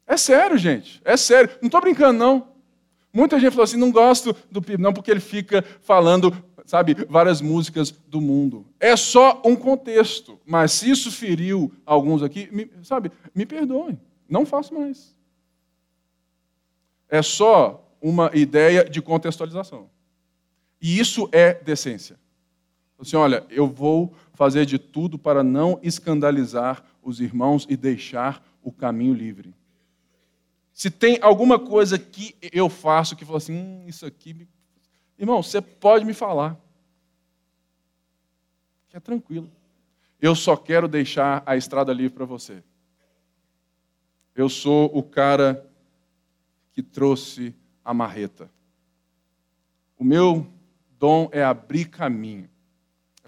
[0.06, 1.02] É sério, gente.
[1.04, 1.50] É sério.
[1.62, 2.48] Não estou brincando, não.
[3.14, 6.32] Muita gente falou assim: não gosto do PIB, não, porque ele fica falando,
[6.66, 8.66] sabe, várias músicas do mundo.
[8.80, 10.40] É só um contexto.
[10.46, 14.00] Mas se isso feriu alguns aqui, me, sabe, me perdoem.
[14.30, 15.16] Não faço mais.
[17.10, 19.90] É só uma ideia de contextualização.
[20.82, 22.20] E isso é decência.
[23.00, 28.72] Assim, olha, eu vou fazer de tudo para não escandalizar os irmãos e deixar o
[28.72, 29.54] caminho livre.
[30.74, 34.48] Se tem alguma coisa que eu faço que fala assim, hum, isso aqui.
[35.18, 36.60] Irmão, você pode me falar.
[38.90, 39.50] Que é tranquilo.
[40.20, 42.64] Eu só quero deixar a estrada livre para você.
[44.36, 45.68] Eu sou o cara
[46.74, 48.50] que trouxe a marreta.
[49.98, 50.48] O meu
[51.00, 52.48] dom é abrir caminho.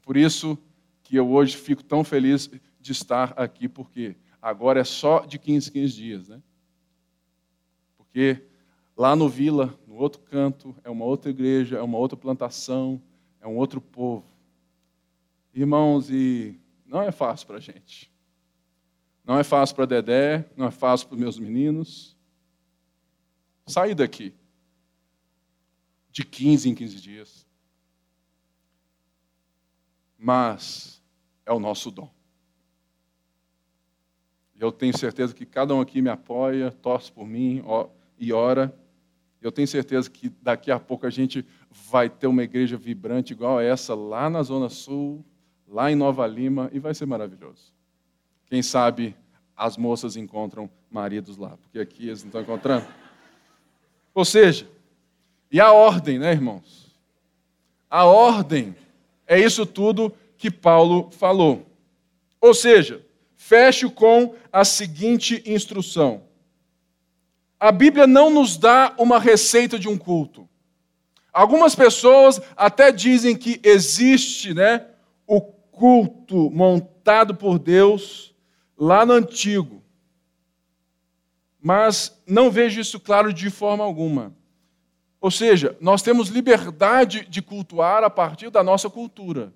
[0.09, 0.57] Por isso
[1.03, 2.49] que eu hoje fico tão feliz
[2.79, 6.41] de estar aqui, porque agora é só de 15 15 dias, né?
[7.95, 8.43] Porque
[8.97, 12.99] lá no Vila, no outro canto, é uma outra igreja, é uma outra plantação,
[13.39, 14.25] é um outro povo.
[15.53, 18.11] Irmãos, e não é fácil para a gente.
[19.23, 22.17] Não é fácil para Dedé, não é fácil para os meus meninos.
[23.67, 24.33] Sair daqui
[26.11, 27.48] de 15 em 15 dias
[30.19, 31.01] mas
[31.45, 32.11] é o nosso dom.
[34.59, 37.63] Eu tenho certeza que cada um aqui me apoia, torce por mim
[38.19, 38.77] e ora.
[39.41, 43.59] Eu tenho certeza que daqui a pouco a gente vai ter uma igreja vibrante igual
[43.59, 45.23] a essa lá na Zona Sul,
[45.65, 47.73] lá em Nova Lima, e vai ser maravilhoso.
[48.47, 49.15] Quem sabe
[49.55, 52.85] as moças encontram maridos lá, porque aqui eles não estão encontrando.
[54.13, 54.69] Ou seja,
[55.49, 56.93] e a ordem, né, irmãos?
[57.89, 58.75] A ordem
[59.29, 61.67] é isso tudo que Paulo falou.
[62.41, 63.05] Ou seja,
[63.37, 66.23] fecho com a seguinte instrução.
[67.59, 70.49] A Bíblia não nos dá uma receita de um culto.
[71.31, 74.87] Algumas pessoas até dizem que existe né,
[75.27, 78.33] o culto montado por Deus
[78.75, 79.83] lá no antigo.
[81.61, 84.33] Mas não vejo isso claro de forma alguma.
[85.21, 89.53] Ou seja, nós temos liberdade de cultuar a partir da nossa cultura,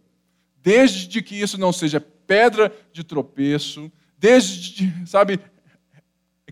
[0.62, 5.40] desde que isso não seja pedra de tropeço, desde, sabe,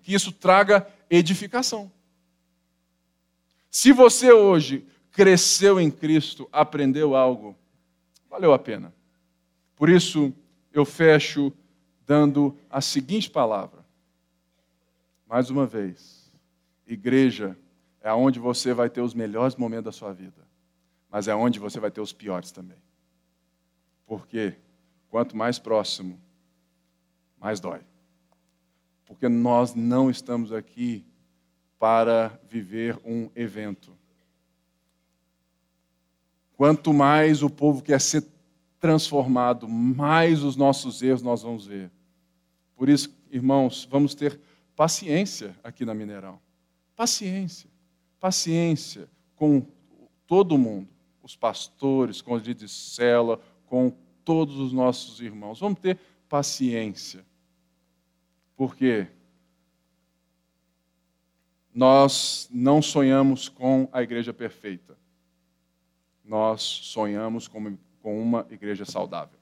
[0.02, 1.92] que isso traga edificação.
[3.70, 7.56] Se você hoje cresceu em Cristo, aprendeu algo,
[8.30, 8.94] valeu a pena.
[9.76, 10.34] Por isso
[10.74, 11.54] eu fecho
[12.06, 13.86] dando a seguinte palavra.
[15.28, 16.32] Mais uma vez,
[16.86, 17.58] igreja
[18.02, 20.48] é onde você vai ter os melhores momentos da sua vida,
[21.10, 22.78] mas é onde você vai ter os piores também.
[24.06, 24.56] Porque
[25.10, 26.20] quanto mais próximo,
[27.40, 27.82] mais dói.
[29.06, 31.06] Porque nós não estamos aqui
[31.80, 33.98] para viver um evento.
[36.54, 38.24] Quanto mais o povo quer ser
[38.80, 41.92] transformado, mais os nossos erros nós vamos ver.
[42.76, 44.40] Por isso, irmãos, vamos ter
[44.76, 46.40] paciência aqui na Mineirão.
[46.96, 47.71] Paciência.
[48.22, 49.66] Paciência com
[50.26, 50.88] todo mundo,
[51.22, 53.92] os pastores, com os de cela, com
[54.24, 55.60] todos os nossos irmãos.
[55.60, 56.00] Vamos ter
[56.30, 57.26] paciência.
[58.56, 59.08] Porque
[61.74, 64.98] nós não sonhamos com a igreja perfeita.
[66.24, 69.40] Nós sonhamos com uma igreja saudável.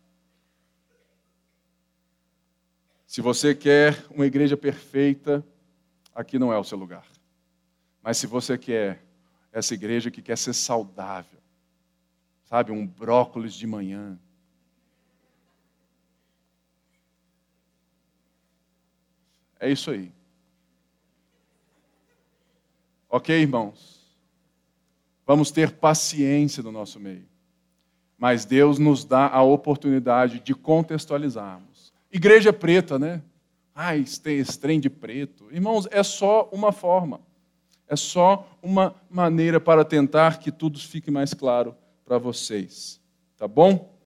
[3.06, 5.46] Se você quer uma igreja perfeita,
[6.16, 7.06] aqui não é o seu lugar.
[8.02, 9.04] Mas se você quer
[9.52, 11.40] essa igreja que quer ser saudável,
[12.46, 14.18] sabe, um brócolis de manhã,
[19.60, 20.12] É isso aí.
[23.10, 24.00] Ok, irmãos?
[25.26, 27.28] Vamos ter paciência no nosso meio.
[28.18, 31.92] Mas Deus nos dá a oportunidade de contextualizarmos.
[32.12, 33.22] Igreja preta, né?
[34.24, 35.48] Tem esse trem de preto.
[35.52, 37.22] Irmãos, é só uma forma.
[37.90, 41.76] É só uma maneira para tentar que tudo fique mais claro
[42.06, 43.02] para vocês.
[43.36, 43.98] Tá bom?